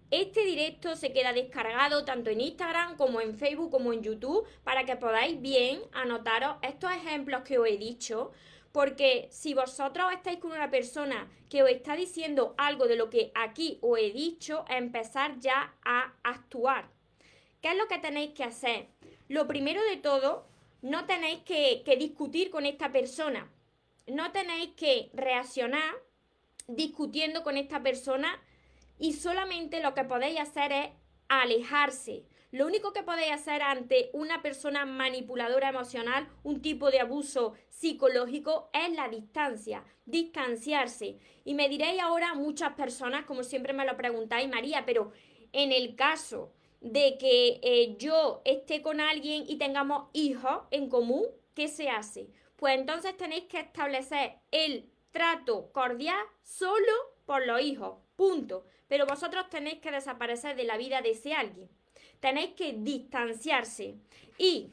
este 0.10 0.46
directo 0.46 0.96
se 0.96 1.12
queda 1.12 1.34
descargado 1.34 2.06
tanto 2.06 2.30
en 2.30 2.40
Instagram 2.40 2.96
como 2.96 3.20
en 3.20 3.36
Facebook 3.36 3.72
como 3.72 3.92
en 3.92 4.02
YouTube 4.02 4.48
para 4.64 4.86
que 4.86 4.96
podáis 4.96 5.42
bien 5.42 5.82
anotaros 5.92 6.58
estos 6.62 6.92
ejemplos 6.92 7.42
que 7.42 7.58
os 7.58 7.68
he 7.68 7.78
dicho. 7.78 8.32
Porque 8.78 9.28
si 9.32 9.56
vosotros 9.56 10.14
estáis 10.14 10.38
con 10.38 10.52
una 10.52 10.70
persona 10.70 11.28
que 11.50 11.64
os 11.64 11.70
está 11.72 11.96
diciendo 11.96 12.54
algo 12.60 12.86
de 12.86 12.96
lo 12.96 13.10
que 13.10 13.32
aquí 13.34 13.80
os 13.82 13.98
he 13.98 14.12
dicho, 14.12 14.66
empezar 14.70 15.40
ya 15.40 15.74
a 15.84 16.14
actuar. 16.22 16.88
¿Qué 17.60 17.72
es 17.72 17.76
lo 17.76 17.88
que 17.88 17.98
tenéis 17.98 18.36
que 18.36 18.44
hacer? 18.44 18.86
Lo 19.30 19.48
primero 19.48 19.82
de 19.86 19.98
todo, 19.98 20.46
no 20.84 21.08
tenéis 21.08 21.40
que, 21.40 21.82
que 21.84 21.96
discutir 21.96 22.52
con 22.52 22.68
esta 22.68 22.92
persona. 22.92 23.52
No 24.06 24.32
tenéis 24.32 24.76
que 24.76 25.10
reaccionar 25.16 25.96
discutiendo 26.68 27.42
con 27.42 27.58
esta 27.58 27.82
persona 27.82 28.40
y 29.00 29.14
solamente 29.14 29.82
lo 29.82 29.96
que 29.96 30.04
podéis 30.04 30.40
hacer 30.40 30.72
es 30.72 30.90
alejarse. 31.30 32.26
Lo 32.52 32.66
único 32.66 32.94
que 32.94 33.04
podéis 33.04 33.34
hacer 33.34 33.62
ante 33.62 34.10
una 34.14 34.42
persona 34.42 34.86
manipuladora 34.86 35.70
emocional, 35.70 36.30
un 36.44 36.62
tipo 36.62 36.90
de 36.90 37.02
abuso 37.02 37.56
psicológico, 37.70 38.70
es 38.72 38.94
la 38.94 39.10
distancia, 39.10 39.84
distanciarse. 40.06 41.18
Y 41.44 41.54
me 41.54 41.68
diréis 41.68 42.02
ahora 42.02 42.36
muchas 42.36 42.74
personas, 42.74 43.26
como 43.26 43.44
siempre 43.44 43.74
me 43.74 43.86
lo 43.86 43.98
preguntáis, 43.98 44.48
María, 44.50 44.86
pero 44.86 45.12
en 45.52 45.74
el 45.74 45.96
caso 45.96 46.54
de 46.80 47.18
que 47.18 47.60
eh, 47.64 47.96
yo 47.98 48.42
esté 48.46 48.82
con 48.82 49.02
alguien 49.02 49.44
y 49.48 49.58
tengamos 49.58 50.10
hijos 50.14 50.62
en 50.72 50.90
común, 50.90 51.26
¿qué 51.54 51.68
se 51.68 51.90
hace? 51.90 52.30
Pues 52.56 52.80
entonces 52.80 53.18
tenéis 53.18 53.46
que 53.46 53.60
establecer 53.60 54.38
el 54.52 54.90
trato 55.12 55.72
cordial 55.74 56.24
solo 56.44 56.94
por 57.26 57.46
los 57.46 57.62
hijos, 57.62 57.98
punto 58.16 58.66
pero 58.88 59.06
vosotros 59.06 59.50
tenéis 59.50 59.80
que 59.80 59.92
desaparecer 59.92 60.56
de 60.56 60.64
la 60.64 60.78
vida 60.78 61.02
de 61.02 61.12
ese 61.12 61.34
alguien. 61.34 61.70
Tenéis 62.20 62.52
que 62.56 62.74
distanciarse. 62.74 63.96
Y 64.38 64.72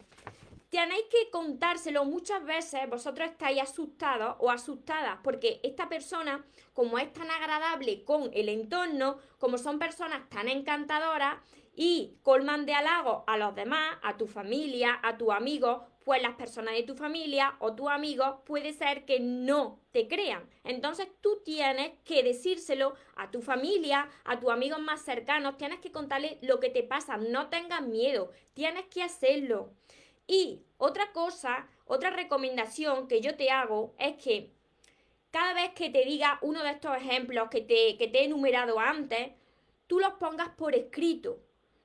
tenéis 0.71 1.05
que 1.11 1.31
contárselo 1.31 2.05
muchas 2.05 2.45
veces, 2.45 2.89
vosotros 2.91 3.31
estáis 3.31 3.63
asustados 3.63 4.37
o 4.41 4.51
asustadas 4.51 5.19
porque 5.23 5.61
esta 5.63 5.89
persona, 5.89 6.45
como 6.73 6.99
es 6.99 7.13
tan 7.13 7.31
agradable 7.31 8.05
con 8.05 8.31
el 8.35 8.49
entorno, 8.49 9.19
como 9.39 9.57
son 9.57 9.79
personas 9.79 10.29
tan 10.31 10.49
encantadoras 10.49 11.37
y 11.77 12.17
colman 12.23 12.67
de 12.67 12.75
halago 12.75 13.25
a 13.27 13.37
los 13.37 13.55
demás, 13.55 13.99
a 14.03 14.17
tu 14.17 14.27
familia, 14.27 14.99
a 15.03 15.17
tus 15.17 15.31
amigos, 15.31 15.83
pues 16.05 16.23
las 16.23 16.35
personas 16.35 16.75
de 16.75 16.83
tu 16.83 16.95
familia 16.95 17.57
o 17.59 17.75
tus 17.75 17.89
amigos 17.89 18.37
puede 18.45 18.73
ser 18.73 19.05
que 19.05 19.21
no 19.21 19.81
te 19.91 20.07
crean. 20.07 20.49
Entonces 20.63 21.09
tú 21.21 21.41
tienes 21.45 21.93
que 22.05 22.23
decírselo 22.23 22.95
a 23.17 23.31
tu 23.31 23.41
familia, 23.41 24.09
a 24.25 24.39
tus 24.39 24.51
amigos 24.51 24.81
más 24.81 25.03
cercanos, 25.03 25.57
tienes 25.57 25.81
que 25.81 25.93
contarles 25.93 26.37
lo 26.43 26.61
que 26.61 26.71
te 26.71 26.83
pasa, 26.83 27.17
no 27.17 27.49
tengas 27.49 27.83
miedo, 27.83 28.31
tienes 28.53 28.85
que 28.87 29.03
hacerlo. 29.03 29.71
Y 30.27 30.63
otra 30.79 31.13
cosa, 31.13 31.69
otra 31.87 32.11
recomendación 32.11 33.09
que 33.09 33.21
yo 33.21 33.37
te 33.37 33.51
hago 33.51 33.95
es 33.99 34.17
que 34.23 34.51
cada 35.31 35.55
vez 35.55 35.71
que 35.75 35.91
te 35.91 36.05
diga 36.05 36.39
uno 36.43 36.63
de 36.63 36.71
estos 36.71 36.97
ejemplos 36.97 37.49
que 37.51 37.61
te, 37.61 37.97
que 37.97 38.09
te 38.09 38.21
he 38.21 38.25
enumerado 38.25 38.79
antes, 38.79 39.33
tú 39.87 39.99
los 39.99 40.15
pongas 40.15 40.51
por 40.51 40.75
escrito 40.75 41.41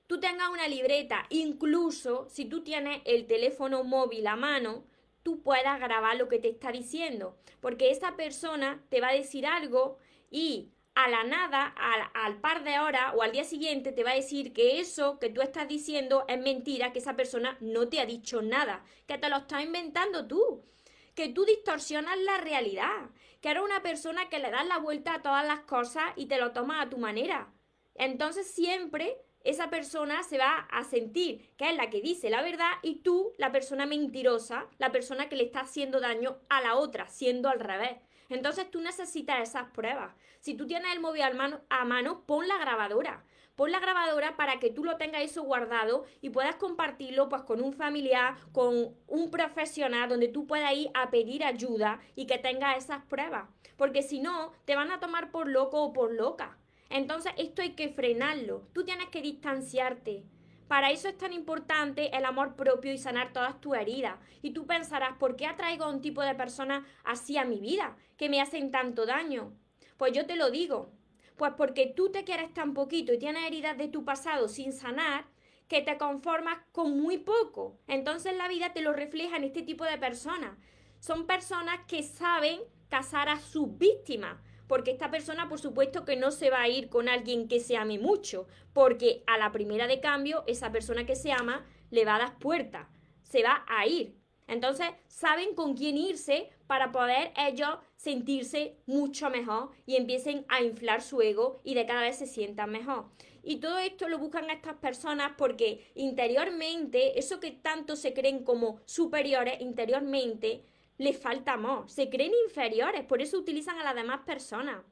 tú 0.10 0.20
tengas 0.20 0.50
una 0.50 0.68
libreta, 0.68 1.28
incluso 1.30 2.28
si 2.32 2.46
tú 2.46 2.64
tienes 2.64 3.04
el 3.06 3.28
teléfono 3.28 3.84
móvil 3.84 4.26
a 4.26 4.36
mano, 4.36 4.84
tú 5.22 5.44
puedas 5.44 5.80
grabar 5.80 6.18
lo 6.18 6.28
que 6.28 6.40
te 6.40 6.50
está 6.50 6.72
diciendo, 6.72 7.38
porque 7.60 7.92
esa 7.92 8.16
persona 8.16 8.84
te 8.90 9.02
va 9.02 9.10
a 9.10 9.14
decir 9.14 9.46
algo 9.46 10.00
y 10.32 10.72
a 10.96 11.10
la 11.10 11.24
nada, 11.26 11.76
al, 12.16 12.42
par 12.42 12.64
de 12.64 12.80
horas 12.80 13.14
o 13.16 13.22
al 13.22 13.34
día 13.34 13.44
siguiente 13.44 13.92
te 13.92 14.04
va 14.04 14.10
a 14.10 14.16
decir 14.16 14.52
que 14.52 14.80
eso 14.80 15.20
que 15.20 15.30
tú 15.30 15.42
estás 15.42 15.68
diciendo 15.68 16.26
es 16.28 16.42
mentira, 16.42 16.92
que 16.92 16.98
esa 16.98 17.16
persona 17.16 17.56
no 17.60 17.88
te 17.88 18.00
ha 18.00 18.08
dicho 18.08 18.42
nada, 18.42 18.84
que 19.06 19.20
te 19.20 19.30
lo 19.30 19.38
estás 19.38 19.64
inventando 19.64 20.26
tú, 20.26 20.66
que 21.14 21.30
tú 21.30 21.46
distorsionas 21.46 22.18
la 22.18 22.40
realidad, 22.40 23.12
que 23.42 23.50
eres 23.52 23.62
una 23.62 23.84
persona 23.84 24.28
que 24.28 24.40
le 24.40 24.50
das 24.50 24.66
la 24.66 24.80
vuelta 24.80 25.14
a 25.14 25.22
todas 25.22 25.46
las 25.46 25.60
cosas 25.60 26.06
y 26.16 26.26
te 26.26 26.40
lo 26.40 26.52
tomas 26.52 26.84
a 26.84 26.90
tu 26.90 26.98
manera. 26.98 27.54
Entonces 27.94 28.52
siempre 28.52 29.16
esa 29.50 29.70
persona 29.70 30.24
se 30.24 30.38
va 30.38 30.68
a 30.72 30.84
sentir 30.84 31.54
que 31.58 31.70
es 31.70 31.76
la 31.76 31.90
que 31.90 32.02
dice 32.02 32.30
la 32.30 32.42
verdad 32.42 32.72
y 32.82 33.02
tú, 33.02 33.34
la 33.38 33.52
persona 33.52 33.86
mentirosa, 33.86 34.68
la 34.78 34.92
persona 34.92 35.30
que 35.30 35.36
le 35.36 35.44
está 35.44 35.62
haciendo 35.62 36.00
daño 36.00 36.38
a 36.50 36.62
la 36.62 36.76
otra, 36.76 37.08
siendo 37.08 37.50
al 37.50 37.60
revés. 37.60 37.98
Entonces 38.30 38.70
tú 38.70 38.80
necesitas 38.80 39.42
esas 39.42 39.72
pruebas. 39.72 40.14
Si 40.40 40.54
tú 40.54 40.68
tienes 40.68 40.94
el 40.94 41.00
móvil 41.00 41.24
a 41.24 41.86
mano, 41.86 42.24
pon 42.26 42.48
la 42.48 42.58
grabadora. 42.58 43.24
Pon 43.56 43.72
la 43.72 43.80
grabadora 43.80 44.38
para 44.38 44.60
que 44.60 44.70
tú 44.70 44.86
lo 44.86 44.96
tengas 44.96 45.24
eso 45.24 45.44
guardado 45.44 46.06
y 46.22 46.30
puedas 46.30 46.56
compartirlo 46.56 47.28
pues 47.28 47.42
con 47.42 47.62
un 47.62 47.74
familiar, 47.74 48.36
con 48.54 48.96
un 49.08 49.32
profesional, 49.32 50.08
donde 50.08 50.30
tú 50.30 50.48
puedas 50.48 50.72
ir 50.74 50.92
a 50.94 51.10
pedir 51.10 51.44
ayuda 51.44 52.00
y 52.16 52.26
que 52.26 52.38
tengas 52.38 52.78
esas 52.78 53.04
pruebas. 53.06 53.50
Porque 53.76 54.02
si 54.02 54.20
no, 54.22 54.54
te 54.64 54.76
van 54.76 54.92
a 54.92 55.00
tomar 55.00 55.32
por 55.32 55.50
loco 55.50 55.84
o 55.84 55.92
por 55.92 56.14
loca. 56.14 56.58
Entonces 56.90 57.34
esto 57.38 57.62
hay 57.62 57.72
que 57.72 57.90
frenarlo. 57.90 58.68
Tú 58.74 58.84
tienes 58.84 59.08
que 59.10 59.22
distanciarte. 59.22 60.24
Para 60.68 60.92
eso 60.92 61.08
es 61.08 61.18
tan 61.18 61.34
importante 61.34 62.16
el 62.16 62.26
amor 62.26 62.56
propio 62.56 62.94
y 62.94 62.98
sanar 62.98 63.34
todas 63.34 63.60
tus 63.60 63.76
heridas. 63.76 64.20
Y 64.44 64.52
tú 64.52 64.68
pensarás, 64.68 65.18
¿por 65.18 65.36
qué 65.36 65.48
atraigo 65.48 65.86
a 65.86 65.90
un 65.90 66.02
tipo 66.02 66.22
de 66.22 66.36
persona 66.36 66.86
así 67.04 67.38
a 67.38 67.46
mi 67.46 67.60
vida? 67.60 67.98
Que 68.18 68.30
me 68.30 68.40
hacen 68.40 68.70
tanto 68.70 69.06
daño. 69.06 69.54
Pues 69.98 70.14
yo 70.14 70.26
te 70.26 70.36
lo 70.36 70.52
digo. 70.52 70.92
Pues 71.38 71.54
porque 71.58 71.88
tú 71.88 72.12
te 72.12 72.24
quieres 72.24 72.54
tan 72.54 72.74
poquito 72.74 73.14
y 73.14 73.18
tienes 73.18 73.48
heridas 73.48 73.78
de 73.78 73.88
tu 73.88 74.06
pasado 74.06 74.48
sin 74.48 74.74
sanar, 74.74 75.26
que 75.68 75.82
te 75.82 75.98
conformas 75.98 76.60
con 76.72 77.00
muy 77.00 77.18
poco. 77.18 77.80
Entonces 77.88 78.36
la 78.36 78.48
vida 78.48 78.74
te 78.74 78.82
lo 78.82 78.94
refleja 78.94 79.38
en 79.38 79.46
este 79.46 79.62
tipo 79.62 79.86
de 79.86 79.98
personas. 79.98 80.58
Son 81.00 81.26
personas 81.26 81.80
que 81.88 82.04
saben 82.04 82.60
casar 82.90 83.30
a 83.30 83.40
sus 83.40 83.78
víctimas 83.78 84.38
porque 84.70 84.92
esta 84.92 85.10
persona 85.10 85.50
por 85.50 85.60
supuesto 85.60 86.06
que 86.06 86.16
no 86.16 86.30
se 86.30 86.52
va 86.52 86.62
a 86.62 86.70
ir 86.70 86.90
con 86.90 87.10
alguien 87.10 87.48
que 87.48 87.60
se 87.60 87.76
ame 87.76 87.98
mucho, 87.98 88.48
porque 88.72 89.24
a 89.26 89.40
la 89.40 89.52
primera 89.52 89.88
de 89.88 90.00
cambio 90.00 90.44
esa 90.46 90.72
persona 90.72 91.08
que 91.08 91.16
se 91.16 91.32
ama 91.32 91.66
le 91.90 92.06
va 92.06 92.16
a 92.16 92.20
dar 92.20 92.38
puertas, 92.38 92.88
se 93.24 93.42
va 93.42 93.66
a 93.68 93.88
ir. 93.88 94.16
Entonces 94.48 94.88
saben 95.08 95.56
con 95.56 95.76
quién 95.76 95.98
irse 95.98 96.52
para 96.68 96.92
poder 96.92 97.34
ellos 97.36 97.80
sentirse 97.96 98.78
mucho 98.86 99.32
mejor 99.32 99.72
y 99.88 99.96
empiecen 99.96 100.46
a 100.50 100.62
inflar 100.62 101.02
su 101.02 101.20
ego 101.22 101.62
y 101.64 101.74
de 101.74 101.88
cada 101.88 102.02
vez 102.02 102.18
se 102.18 102.28
sientan 102.28 102.70
mejor. 102.70 103.06
Y 103.42 103.58
todo 103.58 103.80
esto 103.80 104.08
lo 104.08 104.20
buscan 104.20 104.52
estas 104.52 104.76
personas 104.76 105.32
porque 105.36 105.92
interiormente, 105.96 107.18
eso 107.18 107.40
que 107.40 107.52
tanto 107.52 107.96
se 107.96 108.14
creen 108.14 108.44
como 108.44 108.82
superiores, 108.86 109.62
interiormente 109.62 110.64
les 111.00 111.18
falta 111.18 111.54
amor, 111.54 111.90
se 111.90 112.10
creen 112.10 112.34
inferiores, 112.46 113.04
por 113.06 113.22
eso 113.22 113.38
utilizan 113.40 113.80
a 113.80 113.84
las 113.84 113.96
demás 113.96 114.20
personas 114.26 114.84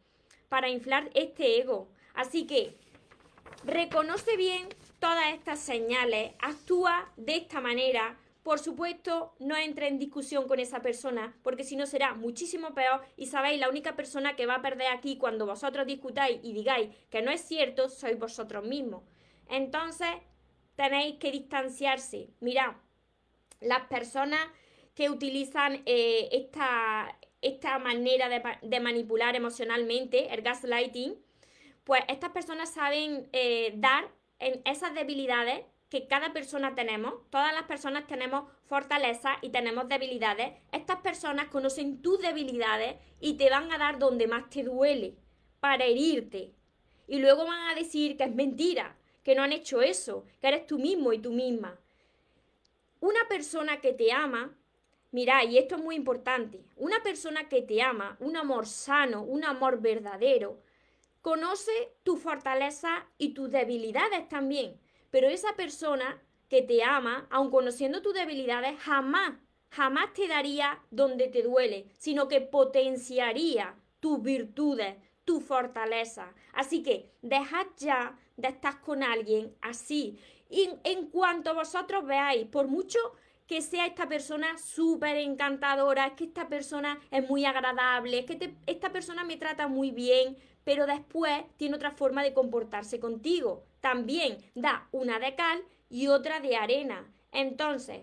para 0.48 0.70
inflar 0.70 1.12
este 1.14 1.60
ego. 1.60 1.90
Así 2.16 2.48
que 2.48 2.78
reconoce 3.66 4.38
bien 4.38 4.70
todas 5.00 5.34
estas 5.34 5.60
señales, 5.60 6.34
actúa 6.40 7.12
de 7.18 7.36
esta 7.36 7.60
manera. 7.60 8.18
Por 8.42 8.60
supuesto, 8.60 9.36
no 9.40 9.58
entre 9.58 9.90
en 9.90 10.00
discusión 10.00 10.48
con 10.48 10.62
esa 10.62 10.82
persona, 10.82 11.36
porque 11.44 11.66
si 11.66 11.76
no 11.76 11.86
será 11.86 12.14
muchísimo 12.14 12.74
peor. 12.74 13.02
Y 13.18 13.26
sabéis, 13.26 13.60
la 13.60 13.70
única 13.70 13.98
persona 13.98 14.38
que 14.38 14.46
va 14.46 14.56
a 14.56 14.62
perder 14.62 14.88
aquí 14.88 15.18
cuando 15.18 15.46
vosotros 15.46 15.86
discutáis 15.86 16.40
y 16.42 16.54
digáis 16.54 16.96
que 17.10 17.22
no 17.22 17.32
es 17.32 17.42
cierto, 17.42 17.90
sois 17.90 18.18
vosotros 18.18 18.64
mismos. 18.64 19.04
Entonces, 19.50 20.08
tenéis 20.78 21.18
que 21.18 21.34
distanciarse. 21.34 22.30
Mirad, 22.40 22.76
las 23.60 23.88
personas 23.88 24.40
que 24.98 25.12
utilizan 25.12 25.84
eh, 25.86 26.28
esta, 26.32 27.16
esta, 27.44 27.78
manera 27.78 28.30
de, 28.64 28.80
manipular 28.80 29.36
emocionalmente, 29.36 30.34
el 30.34 30.42
gaslighting, 30.42 31.16
pues 31.84 32.02
estas 32.08 32.32
personas 32.32 32.74
saben 32.74 33.30
eh, 33.32 33.74
dar 33.76 34.10
en 34.40 34.60
esas 34.66 34.96
debilidades 34.96 35.62
que 35.90 36.08
cada 36.08 36.34
persona 36.34 36.74
tenemos, 36.74 37.14
todas 37.30 37.54
las 37.54 37.66
personas 37.66 38.08
tenemos 38.08 38.52
fortalezas 38.66 39.38
y 39.44 39.50
tenemos 39.50 39.88
debilidades, 39.88 40.54
estas 40.72 40.98
personas 41.02 41.50
conocen 41.50 42.02
tus 42.02 42.20
debilidades 42.20 42.96
y 43.22 43.36
te 43.36 43.52
van 43.52 43.72
a 43.72 43.78
dar 43.78 44.00
donde 44.00 44.26
más 44.26 44.50
te 44.50 44.64
duele, 44.64 45.14
para 45.60 45.86
herirte. 45.86 46.56
Y 47.08 47.20
luego 47.20 47.46
van 47.46 47.70
a 47.70 47.76
decir 47.76 48.18
que 48.18 48.24
es 48.24 48.34
mentira, 48.34 48.98
que 49.24 49.36
no 49.36 49.44
han 49.44 49.54
hecho 49.54 49.84
eso, 49.84 50.26
que 50.42 50.48
eres 50.48 50.66
tú 50.66 50.80
mismo 50.80 51.14
y 51.14 51.20
tú 51.20 51.32
misma. 51.32 51.80
Una 53.00 53.28
persona 53.30 53.80
que 53.80 53.94
te 53.94 54.12
ama, 54.12 54.57
mira, 55.12 55.44
y 55.44 55.58
esto 55.58 55.76
es 55.76 55.82
muy 55.82 55.96
importante, 55.96 56.64
una 56.76 57.02
persona 57.04 57.50
que 57.50 57.62
te 57.62 57.82
ama, 57.82 58.18
un 58.20 58.38
amor 58.38 58.68
sano, 58.68 59.24
un 59.24 59.44
amor 59.44 59.82
verdadero, 59.82 60.62
conoce 61.22 61.72
tu 62.04 62.18
fortaleza 62.18 63.06
y 63.18 63.34
tus 63.34 63.52
debilidades 63.52 64.28
también. 64.30 64.80
Pero 65.10 65.28
esa 65.28 65.56
persona 65.56 66.22
que 66.50 66.62
te 66.62 66.84
ama, 66.84 67.28
aun 67.30 67.52
conociendo 67.52 68.02
tus 68.02 68.14
debilidades, 68.14 68.80
jamás, 68.80 69.34
jamás 69.70 70.14
te 70.14 70.28
daría 70.28 70.80
donde 70.92 71.28
te 71.28 71.44
duele, 71.44 71.88
sino 71.98 72.28
que 72.28 72.42
potenciaría 72.42 73.76
tus 74.00 74.22
virtudes, 74.22 74.96
tu 75.26 75.42
fortaleza. 75.42 76.34
Así 76.54 76.84
que 76.84 77.12
dejad 77.22 77.68
ya 77.78 78.18
de 78.38 78.48
estar 78.48 78.80
con 78.82 79.04
alguien 79.04 79.56
así. 79.62 80.18
Y 80.50 80.70
en 80.84 81.08
cuanto 81.08 81.54
vosotros 81.54 82.06
veáis, 82.06 82.48
por 82.48 82.68
mucho 82.68 83.00
que 83.48 83.62
sea 83.62 83.86
esta 83.86 84.08
persona 84.08 84.58
súper 84.58 85.16
encantadora, 85.18 86.08
es 86.08 86.14
que 86.14 86.26
esta 86.26 86.50
persona 86.50 87.00
es 87.12 87.28
muy 87.28 87.46
agradable, 87.46 88.20
es 88.20 88.26
que 88.26 88.56
esta 88.66 88.92
persona 88.92 89.24
me 89.24 89.38
trata 89.38 89.68
muy 89.68 89.92
bien, 89.92 90.38
pero 90.64 90.86
después 90.86 91.44
tiene 91.56 91.78
otra 91.78 91.92
forma 91.92 92.24
de 92.24 92.34
comportarse 92.34 93.00
contigo. 93.00 93.64
También 93.80 94.38
da 94.54 94.90
una 94.92 95.18
de 95.18 95.36
cal 95.36 95.64
y 95.90 96.08
otra 96.08 96.42
de 96.42 96.58
arena. 96.58 97.10
Entonces, 97.32 98.02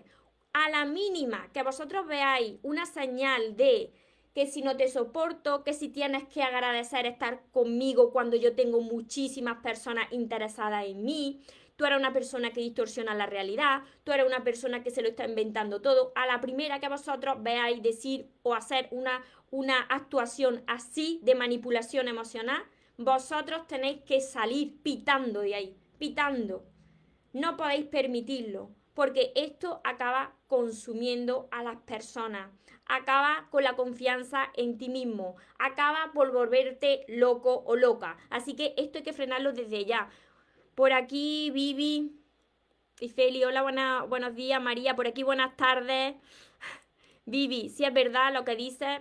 a 0.53 0.69
la 0.69 0.85
mínima 0.85 1.49
que 1.53 1.61
vosotros 1.61 2.07
veáis 2.07 2.57
una 2.63 2.85
señal 2.85 3.55
de 3.55 3.93
que 4.33 4.47
si 4.47 4.61
no 4.61 4.75
te 4.75 4.89
soporto, 4.89 5.63
que 5.63 5.73
si 5.73 5.89
tienes 5.89 6.25
que 6.25 6.43
agradecer 6.43 7.05
estar 7.05 7.41
conmigo 7.51 8.11
cuando 8.11 8.35
yo 8.35 8.55
tengo 8.55 8.81
muchísimas 8.81 9.61
personas 9.61 10.11
interesadas 10.11 10.85
en 10.87 11.05
mí, 11.05 11.41
tú 11.75 11.85
eres 11.85 11.99
una 11.99 12.13
persona 12.13 12.51
que 12.51 12.61
distorsiona 12.61 13.13
la 13.13 13.25
realidad, 13.25 13.83
tú 14.03 14.11
eres 14.11 14.25
una 14.25 14.43
persona 14.43 14.83
que 14.83 14.91
se 14.91 15.01
lo 15.01 15.09
está 15.09 15.25
inventando 15.25 15.81
todo. 15.81 16.11
A 16.15 16.25
la 16.25 16.41
primera 16.41 16.79
que 16.79 16.89
vosotros 16.89 17.41
veáis 17.41 17.81
decir 17.81 18.29
o 18.43 18.53
hacer 18.53 18.87
una, 18.91 19.23
una 19.51 19.81
actuación 19.81 20.63
así 20.67 21.19
de 21.23 21.35
manipulación 21.35 22.07
emocional, 22.07 22.63
vosotros 22.97 23.67
tenéis 23.67 24.01
que 24.03 24.21
salir 24.21 24.81
pitando 24.81 25.41
de 25.41 25.55
ahí, 25.55 25.77
pitando. 25.97 26.63
No 27.33 27.57
podéis 27.57 27.85
permitirlo, 27.85 28.71
porque 28.93 29.33
esto 29.35 29.81
acaba 29.83 30.33
consumiendo 30.47 31.49
a 31.51 31.63
las 31.63 31.77
personas, 31.81 32.49
acaba 32.85 33.47
con 33.51 33.63
la 33.63 33.75
confianza 33.75 34.49
en 34.55 34.77
ti 34.77 34.89
mismo, 34.89 35.35
acaba 35.59 36.11
por 36.13 36.31
volverte 36.31 37.03
loco 37.09 37.63
o 37.65 37.75
loca. 37.75 38.17
Así 38.29 38.55
que 38.55 38.73
esto 38.77 38.99
hay 38.99 39.03
que 39.03 39.13
frenarlo 39.13 39.51
desde 39.51 39.85
ya. 39.85 40.09
Por 40.75 40.91
aquí, 40.91 41.51
Vivi 41.51 42.11
y 42.99 43.07
Feli, 43.07 43.45
hola, 43.45 44.03
buenos 44.09 44.35
días, 44.35 44.61
María, 44.61 44.93
por 44.93 45.07
aquí, 45.07 45.23
buenas 45.23 45.55
tardes. 45.55 46.15
Vivi, 47.25 47.69
si 47.69 47.85
es 47.85 47.93
verdad 47.93 48.33
lo 48.33 48.43
que 48.43 48.57
dices, 48.57 48.99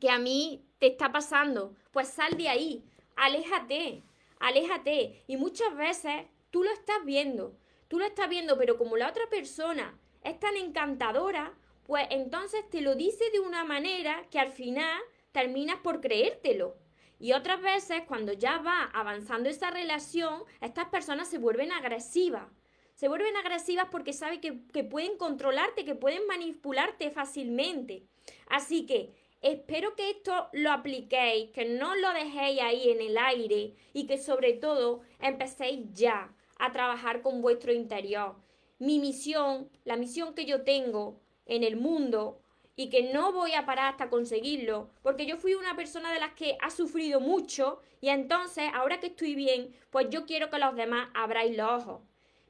que 0.00 0.08
a 0.08 0.20
mí 0.20 0.64
te 0.78 0.86
está 0.86 1.10
pasando, 1.10 1.74
pues 1.90 2.06
sal 2.06 2.36
de 2.36 2.48
ahí, 2.48 2.84
aléjate, 3.16 4.04
aléjate. 4.38 5.24
Y 5.26 5.36
muchas 5.36 5.76
veces 5.76 6.26
tú 6.52 6.62
lo 6.62 6.70
estás 6.70 7.04
viendo, 7.04 7.56
tú 7.88 7.98
lo 7.98 8.04
estás 8.04 8.28
viendo, 8.28 8.56
pero 8.56 8.78
como 8.78 8.96
la 8.96 9.08
otra 9.08 9.28
persona 9.28 9.98
es 10.22 10.38
tan 10.38 10.56
encantadora, 10.56 11.54
pues 11.88 12.06
entonces 12.10 12.70
te 12.70 12.82
lo 12.82 12.94
dice 12.94 13.28
de 13.32 13.40
una 13.40 13.64
manera 13.64 14.24
que 14.30 14.38
al 14.38 14.52
final 14.52 15.00
terminas 15.32 15.78
por 15.78 16.00
creértelo. 16.00 16.76
Y 17.18 17.32
otras 17.32 17.60
veces, 17.60 18.02
cuando 18.06 18.32
ya 18.32 18.58
va 18.58 18.84
avanzando 18.94 19.48
esa 19.48 19.70
relación, 19.70 20.44
estas 20.60 20.86
personas 20.86 21.28
se 21.28 21.38
vuelven 21.38 21.72
agresivas. 21.72 22.46
Se 22.94 23.08
vuelven 23.08 23.36
agresivas 23.36 23.88
porque 23.90 24.12
saben 24.12 24.40
que, 24.40 24.66
que 24.72 24.84
pueden 24.84 25.16
controlarte, 25.18 25.84
que 25.84 25.94
pueden 25.94 26.26
manipularte 26.26 27.10
fácilmente. 27.10 28.04
Así 28.48 28.86
que 28.86 29.12
espero 29.40 29.94
que 29.94 30.10
esto 30.10 30.48
lo 30.52 30.72
apliquéis, 30.72 31.50
que 31.50 31.64
no 31.64 31.94
lo 31.96 32.12
dejéis 32.12 32.60
ahí 32.60 32.90
en 32.90 33.00
el 33.00 33.18
aire 33.18 33.74
y 33.92 34.06
que 34.06 34.18
sobre 34.18 34.52
todo 34.52 35.00
empecéis 35.20 35.92
ya 35.92 36.34
a 36.58 36.72
trabajar 36.72 37.22
con 37.22 37.40
vuestro 37.40 37.72
interior. 37.72 38.36
Mi 38.78 38.98
misión, 38.98 39.70
la 39.84 39.96
misión 39.96 40.34
que 40.34 40.44
yo 40.44 40.62
tengo 40.62 41.20
en 41.46 41.64
el 41.64 41.76
mundo 41.76 42.40
y 42.78 42.90
que 42.90 43.12
no 43.12 43.32
voy 43.32 43.54
a 43.54 43.66
parar 43.66 43.86
hasta 43.86 44.08
conseguirlo, 44.08 44.88
porque 45.02 45.26
yo 45.26 45.36
fui 45.36 45.54
una 45.54 45.74
persona 45.74 46.12
de 46.12 46.20
las 46.20 46.34
que 46.34 46.56
ha 46.60 46.70
sufrido 46.70 47.18
mucho 47.18 47.80
y 48.00 48.08
entonces, 48.08 48.70
ahora 48.72 49.00
que 49.00 49.08
estoy 49.08 49.34
bien, 49.34 49.74
pues 49.90 50.06
yo 50.10 50.26
quiero 50.26 50.48
que 50.48 50.60
los 50.60 50.76
demás 50.76 51.08
abráis 51.12 51.56
los 51.56 51.82
ojos. 51.82 52.02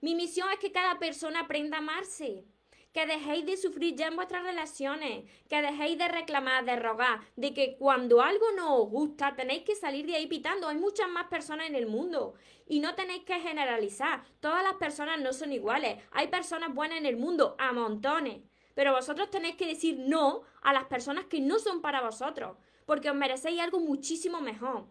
Mi 0.03 0.15
misión 0.15 0.51
es 0.53 0.59
que 0.59 0.71
cada 0.71 0.99
persona 0.99 1.41
aprenda 1.41 1.79
a 1.79 1.81
amarse, 1.81 2.45
que 2.93 3.07
dejéis 3.07 3.47
de 3.47 3.57
sufrir 3.57 3.97
ya 3.97 4.09
en 4.09 4.17
vuestras 4.17 4.43
relaciones, 4.43 5.25
que 5.49 5.63
dejéis 5.63 5.97
de 5.97 6.09
reclamar, 6.09 6.67
de 6.67 6.77
rogar, 6.77 7.21
de 7.37 7.55
que 7.55 7.79
cuando 7.79 8.21
algo 8.21 8.45
no 8.55 8.77
os 8.77 8.91
gusta 8.91 9.35
tenéis 9.35 9.63
que 9.63 9.77
salir 9.77 10.05
de 10.05 10.17
ahí 10.17 10.27
pitando. 10.27 10.69
Hay 10.69 10.77
muchas 10.77 11.09
más 11.09 11.29
personas 11.29 11.69
en 11.69 11.75
el 11.75 11.87
mundo 11.87 12.35
y 12.67 12.81
no 12.81 12.95
tenéis 12.95 13.25
que 13.25 13.41
generalizar. 13.41 14.25
Todas 14.41 14.63
las 14.63 14.75
personas 14.75 15.19
no 15.23 15.33
son 15.33 15.55
iguales. 15.55 16.03
Hay 16.11 16.29
personas 16.29 16.75
buenas 16.75 16.99
en 16.99 17.07
el 17.07 17.17
mundo, 17.17 17.57
a 17.59 17.73
montones. 17.73 18.43
Pero 18.79 18.93
vosotros 18.93 19.29
tenéis 19.29 19.57
que 19.57 19.67
decir 19.67 19.99
no 19.99 20.43
a 20.63 20.73
las 20.73 20.85
personas 20.85 21.25
que 21.25 21.41
no 21.41 21.59
son 21.59 21.81
para 21.81 22.01
vosotros, 22.01 22.57
porque 22.87 23.11
os 23.11 23.17
merecéis 23.17 23.61
algo 23.61 23.81
muchísimo 23.81 24.41
mejor. 24.41 24.87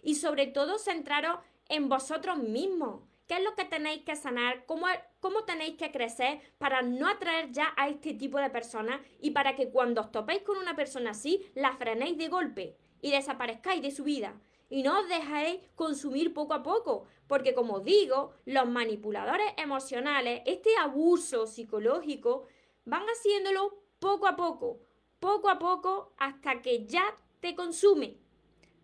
Y 0.00 0.14
sobre 0.14 0.46
todo 0.46 0.78
centraros 0.78 1.40
en 1.68 1.88
vosotros 1.88 2.38
mismos. 2.38 3.02
¿Qué 3.26 3.38
es 3.38 3.42
lo 3.42 3.56
que 3.56 3.64
tenéis 3.64 4.04
que 4.04 4.14
sanar? 4.14 4.64
¿Cómo, 4.66 4.86
¿Cómo 5.18 5.42
tenéis 5.42 5.76
que 5.76 5.90
crecer 5.90 6.38
para 6.58 6.82
no 6.82 7.08
atraer 7.08 7.50
ya 7.50 7.74
a 7.76 7.88
este 7.88 8.14
tipo 8.14 8.38
de 8.38 8.48
personas 8.48 9.00
y 9.20 9.32
para 9.32 9.56
que 9.56 9.70
cuando 9.70 10.02
os 10.02 10.12
topéis 10.12 10.42
con 10.42 10.56
una 10.56 10.76
persona 10.76 11.10
así, 11.10 11.44
la 11.56 11.72
frenéis 11.72 12.16
de 12.18 12.28
golpe 12.28 12.76
y 13.00 13.10
desaparezcáis 13.10 13.82
de 13.82 13.90
su 13.90 14.04
vida? 14.04 14.40
y 14.72 14.82
no 14.82 15.00
os 15.00 15.06
dejéis 15.06 15.60
consumir 15.74 16.32
poco 16.32 16.54
a 16.54 16.62
poco, 16.62 17.04
porque 17.26 17.52
como 17.52 17.80
digo, 17.80 18.32
los 18.46 18.66
manipuladores 18.66 19.52
emocionales, 19.58 20.40
este 20.46 20.70
abuso 20.78 21.46
psicológico, 21.46 22.46
van 22.84 23.06
haciéndolo 23.06 23.82
poco 23.98 24.26
a 24.26 24.36
poco, 24.36 24.80
poco 25.20 25.48
a 25.48 25.58
poco, 25.58 26.12
hasta 26.18 26.62
que 26.62 26.86
ya 26.86 27.04
te 27.40 27.54
consume. 27.54 28.16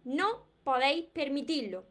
No 0.05 0.47
podéis 0.65 1.07
permitirlo. 1.07 1.87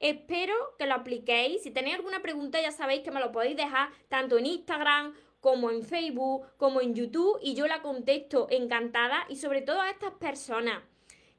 Espero 0.00 0.54
que 0.78 0.86
lo 0.86 0.94
apliquéis. 0.94 1.62
Si 1.62 1.70
tenéis 1.70 1.96
alguna 1.96 2.22
pregunta, 2.22 2.60
ya 2.60 2.70
sabéis 2.70 3.02
que 3.02 3.10
me 3.10 3.20
lo 3.20 3.32
podéis 3.32 3.56
dejar 3.56 3.90
tanto 4.08 4.38
en 4.38 4.46
Instagram 4.46 5.14
como 5.40 5.70
en 5.70 5.82
Facebook, 5.82 6.46
como 6.56 6.80
en 6.80 6.94
YouTube, 6.94 7.38
y 7.42 7.54
yo 7.54 7.66
la 7.66 7.82
contesto 7.82 8.46
encantada. 8.50 9.26
Y 9.28 9.36
sobre 9.36 9.62
todo 9.62 9.80
a 9.80 9.90
estas 9.90 10.12
personas 10.14 10.82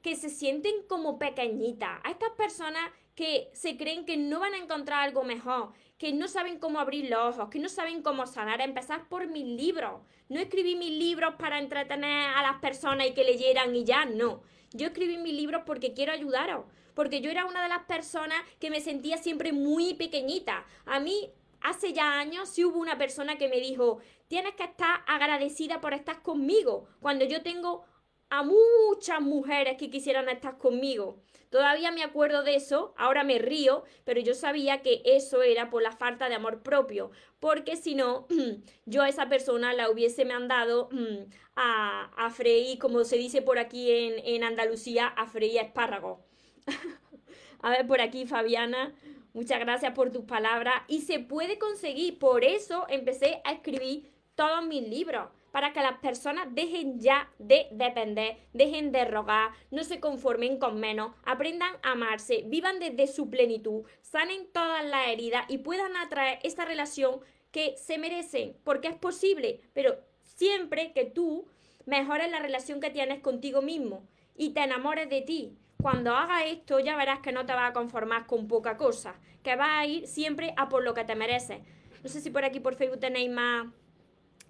que 0.02 0.16
se 0.16 0.28
sienten 0.28 0.74
como 0.88 1.18
pequeñitas, 1.18 2.00
a 2.04 2.10
estas 2.10 2.30
personas 2.30 2.90
que 3.14 3.50
se 3.52 3.76
creen 3.76 4.06
que 4.06 4.16
no 4.16 4.40
van 4.40 4.54
a 4.54 4.58
encontrar 4.58 5.00
algo 5.00 5.24
mejor, 5.24 5.72
que 6.00 6.14
no 6.14 6.28
saben 6.28 6.58
cómo 6.58 6.80
abrir 6.80 7.10
los 7.10 7.36
ojos, 7.36 7.50
que 7.50 7.58
no 7.58 7.68
saben 7.68 8.00
cómo 8.02 8.26
sanar, 8.26 8.62
empezar 8.62 9.06
por 9.10 9.26
mis 9.26 9.44
libros. 9.44 10.00
No 10.30 10.40
escribí 10.40 10.74
mis 10.74 10.92
libros 10.92 11.34
para 11.38 11.58
entretener 11.58 12.30
a 12.34 12.40
las 12.40 12.58
personas 12.58 13.06
y 13.06 13.12
que 13.12 13.22
leyeran 13.22 13.76
y 13.76 13.84
ya, 13.84 14.06
no. 14.06 14.40
Yo 14.72 14.86
escribí 14.86 15.18
mis 15.18 15.34
libros 15.34 15.64
porque 15.66 15.92
quiero 15.92 16.12
ayudaros, 16.12 16.64
porque 16.94 17.20
yo 17.20 17.30
era 17.30 17.44
una 17.44 17.62
de 17.62 17.68
las 17.68 17.84
personas 17.84 18.38
que 18.58 18.70
me 18.70 18.80
sentía 18.80 19.18
siempre 19.18 19.52
muy 19.52 19.92
pequeñita. 19.92 20.64
A 20.86 21.00
mí 21.00 21.28
hace 21.60 21.92
ya 21.92 22.18
años 22.18 22.48
sí 22.48 22.64
hubo 22.64 22.78
una 22.78 22.96
persona 22.96 23.36
que 23.36 23.50
me 23.50 23.60
dijo, 23.60 23.98
tienes 24.26 24.54
que 24.54 24.64
estar 24.64 25.02
agradecida 25.06 25.82
por 25.82 25.92
estar 25.92 26.22
conmigo, 26.22 26.88
cuando 27.00 27.26
yo 27.26 27.42
tengo 27.42 27.84
a 28.30 28.42
muchas 28.42 29.20
mujeres 29.20 29.76
que 29.76 29.90
quisieran 29.90 30.30
estar 30.30 30.56
conmigo. 30.56 31.18
Todavía 31.50 31.90
me 31.90 32.04
acuerdo 32.04 32.44
de 32.44 32.54
eso, 32.54 32.94
ahora 32.96 33.24
me 33.24 33.38
río, 33.38 33.82
pero 34.04 34.20
yo 34.20 34.34
sabía 34.34 34.82
que 34.82 35.02
eso 35.04 35.42
era 35.42 35.68
por 35.68 35.82
la 35.82 35.90
falta 35.90 36.28
de 36.28 36.36
amor 36.36 36.62
propio, 36.62 37.10
porque 37.40 37.74
si 37.76 37.96
no, 37.96 38.28
yo 38.86 39.02
a 39.02 39.08
esa 39.08 39.28
persona 39.28 39.74
la 39.74 39.90
hubiese 39.90 40.24
mandado 40.24 40.88
mm, 40.92 41.28
a, 41.56 42.04
a 42.16 42.30
freír, 42.30 42.78
como 42.78 43.02
se 43.02 43.16
dice 43.16 43.42
por 43.42 43.58
aquí 43.58 43.90
en, 43.90 44.14
en 44.24 44.44
Andalucía, 44.44 45.08
a 45.08 45.26
freír 45.26 45.58
espárragos. 45.58 46.20
a 47.62 47.70
ver, 47.70 47.84
por 47.84 48.00
aquí, 48.00 48.26
Fabiana, 48.26 48.94
muchas 49.32 49.58
gracias 49.58 49.92
por 49.92 50.12
tus 50.12 50.24
palabras. 50.26 50.82
Y 50.86 51.00
se 51.00 51.18
puede 51.18 51.58
conseguir, 51.58 52.20
por 52.20 52.44
eso 52.44 52.86
empecé 52.88 53.40
a 53.42 53.52
escribir 53.52 54.08
todos 54.36 54.64
mis 54.64 54.88
libros 54.88 55.30
para 55.50 55.72
que 55.72 55.80
las 55.80 55.98
personas 55.98 56.48
dejen 56.50 57.00
ya 57.00 57.30
de 57.38 57.68
depender, 57.72 58.38
dejen 58.52 58.92
de 58.92 59.04
rogar, 59.04 59.50
no 59.70 59.84
se 59.84 60.00
conformen 60.00 60.58
con 60.58 60.80
menos, 60.80 61.12
aprendan 61.24 61.72
a 61.82 61.92
amarse, 61.92 62.44
vivan 62.46 62.78
desde 62.78 63.06
su 63.06 63.30
plenitud, 63.30 63.84
sanen 64.02 64.48
todas 64.52 64.84
las 64.84 65.08
heridas 65.08 65.44
y 65.48 65.58
puedan 65.58 65.96
atraer 65.96 66.38
esa 66.42 66.64
relación 66.64 67.20
que 67.50 67.74
se 67.76 67.98
merecen, 67.98 68.56
porque 68.64 68.88
es 68.88 68.96
posible, 68.96 69.60
pero 69.72 69.98
siempre 70.22 70.92
que 70.92 71.04
tú 71.04 71.46
mejores 71.86 72.30
la 72.30 72.38
relación 72.38 72.80
que 72.80 72.90
tienes 72.90 73.20
contigo 73.20 73.62
mismo 73.62 74.06
y 74.36 74.50
te 74.50 74.62
enamores 74.62 75.08
de 75.08 75.22
ti, 75.22 75.56
cuando 75.80 76.14
hagas 76.14 76.42
esto 76.46 76.78
ya 76.78 76.96
verás 76.96 77.20
que 77.20 77.32
no 77.32 77.46
te 77.46 77.52
vas 77.52 77.70
a 77.70 77.72
conformar 77.72 78.26
con 78.26 78.48
poca 78.48 78.76
cosa, 78.76 79.14
que 79.42 79.56
vas 79.56 79.70
a 79.70 79.86
ir 79.86 80.06
siempre 80.06 80.52
a 80.56 80.68
por 80.68 80.84
lo 80.84 80.94
que 80.94 81.04
te 81.04 81.14
mereces. 81.14 81.60
No 82.02 82.08
sé 82.08 82.20
si 82.20 82.30
por 82.30 82.44
aquí 82.44 82.60
por 82.60 82.74
Facebook 82.74 83.00
tenéis 83.00 83.30
más, 83.30 83.66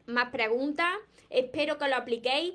más 0.06 0.30
preguntas, 0.30 0.92
espero 1.28 1.78
que 1.78 1.88
lo 1.88 1.96
apliquéis. 1.96 2.54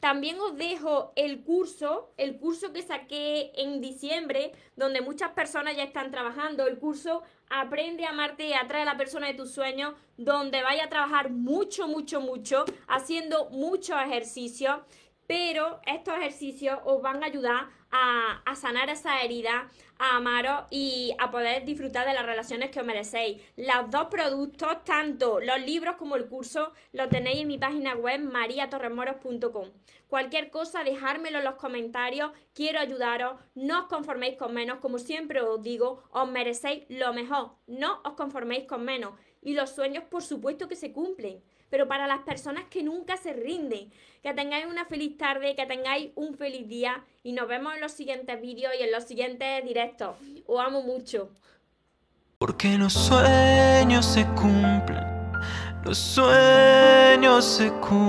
También 0.00 0.38
os 0.38 0.56
dejo 0.56 1.12
el 1.16 1.42
curso, 1.42 2.12
el 2.16 2.38
curso 2.38 2.72
que 2.72 2.82
saqué 2.82 3.52
en 3.56 3.80
diciembre, 3.80 4.52
donde 4.76 5.00
muchas 5.00 5.30
personas 5.30 5.74
ya 5.76 5.84
están 5.84 6.10
trabajando, 6.10 6.66
el 6.66 6.78
curso 6.78 7.22
Aprende 7.48 8.04
a 8.04 8.10
amarte 8.10 8.48
y 8.48 8.54
atrae 8.54 8.82
a 8.82 8.86
la 8.86 8.96
persona 8.96 9.28
de 9.28 9.34
tus 9.34 9.52
sueños, 9.52 9.94
donde 10.16 10.62
vaya 10.62 10.84
a 10.84 10.88
trabajar 10.88 11.30
mucho, 11.30 11.86
mucho, 11.86 12.20
mucho, 12.20 12.64
haciendo 12.88 13.50
muchos 13.50 13.96
ejercicios 14.02 14.78
pero 15.26 15.80
estos 15.86 16.16
ejercicios 16.16 16.78
os 16.84 17.02
van 17.02 17.22
a 17.22 17.26
ayudar 17.26 17.68
a, 17.90 18.54
sanar 18.54 18.90
esa 18.90 19.22
herida, 19.22 19.68
a 19.98 20.16
amaros 20.16 20.64
y 20.70 21.14
a 21.18 21.30
poder 21.30 21.64
disfrutar 21.64 22.06
de 22.06 22.14
las 22.14 22.26
relaciones 22.26 22.70
que 22.70 22.80
os 22.80 22.86
merecéis. 22.86 23.40
Los 23.56 23.90
dos 23.90 24.06
productos, 24.06 24.84
tanto 24.84 25.40
los 25.40 25.60
libros 25.60 25.96
como 25.96 26.16
el 26.16 26.26
curso, 26.26 26.72
los 26.92 27.08
tenéis 27.08 27.40
en 27.40 27.48
mi 27.48 27.58
página 27.58 27.94
web 27.94 28.20
mariatorremoros.com. 28.20 29.70
Cualquier 30.08 30.50
cosa, 30.50 30.84
dejármelo 30.84 31.38
en 31.38 31.44
los 31.44 31.56
comentarios. 31.56 32.30
Quiero 32.54 32.78
ayudaros. 32.78 33.40
No 33.54 33.80
os 33.80 33.86
conforméis 33.86 34.36
con 34.36 34.54
menos. 34.54 34.78
Como 34.78 34.98
siempre 34.98 35.40
os 35.40 35.60
digo, 35.62 36.04
os 36.10 36.28
merecéis 36.30 36.84
lo 36.88 37.12
mejor. 37.12 37.56
No 37.66 38.00
os 38.04 38.12
conforméis 38.12 38.66
con 38.68 38.84
menos. 38.84 39.14
Y 39.42 39.54
los 39.54 39.70
sueños, 39.70 40.04
por 40.04 40.22
supuesto, 40.22 40.68
que 40.68 40.76
se 40.76 40.92
cumplen 40.92 41.40
pero 41.70 41.88
para 41.88 42.06
las 42.06 42.20
personas 42.20 42.64
que 42.70 42.82
nunca 42.82 43.16
se 43.16 43.32
rinden. 43.32 43.90
Que 44.22 44.34
tengáis 44.34 44.66
una 44.66 44.84
feliz 44.84 45.16
tarde, 45.16 45.54
que 45.54 45.66
tengáis 45.66 46.10
un 46.14 46.34
feliz 46.34 46.68
día 46.68 47.04
y 47.22 47.32
nos 47.32 47.48
vemos 47.48 47.74
en 47.74 47.80
los 47.80 47.92
siguientes 47.92 48.40
vídeos 48.40 48.72
y 48.78 48.82
en 48.82 48.92
los 48.92 49.04
siguientes 49.04 49.64
directos. 49.64 50.16
Os 50.46 50.60
amo 50.60 50.82
mucho. 50.82 51.30
Porque 52.38 52.76
los 52.76 52.92
sueños 52.92 54.04
se 54.04 54.26
cumplen, 54.34 55.32
los 55.84 55.96
sueños 55.96 57.44
se 57.44 57.70
cumplen. 57.80 58.06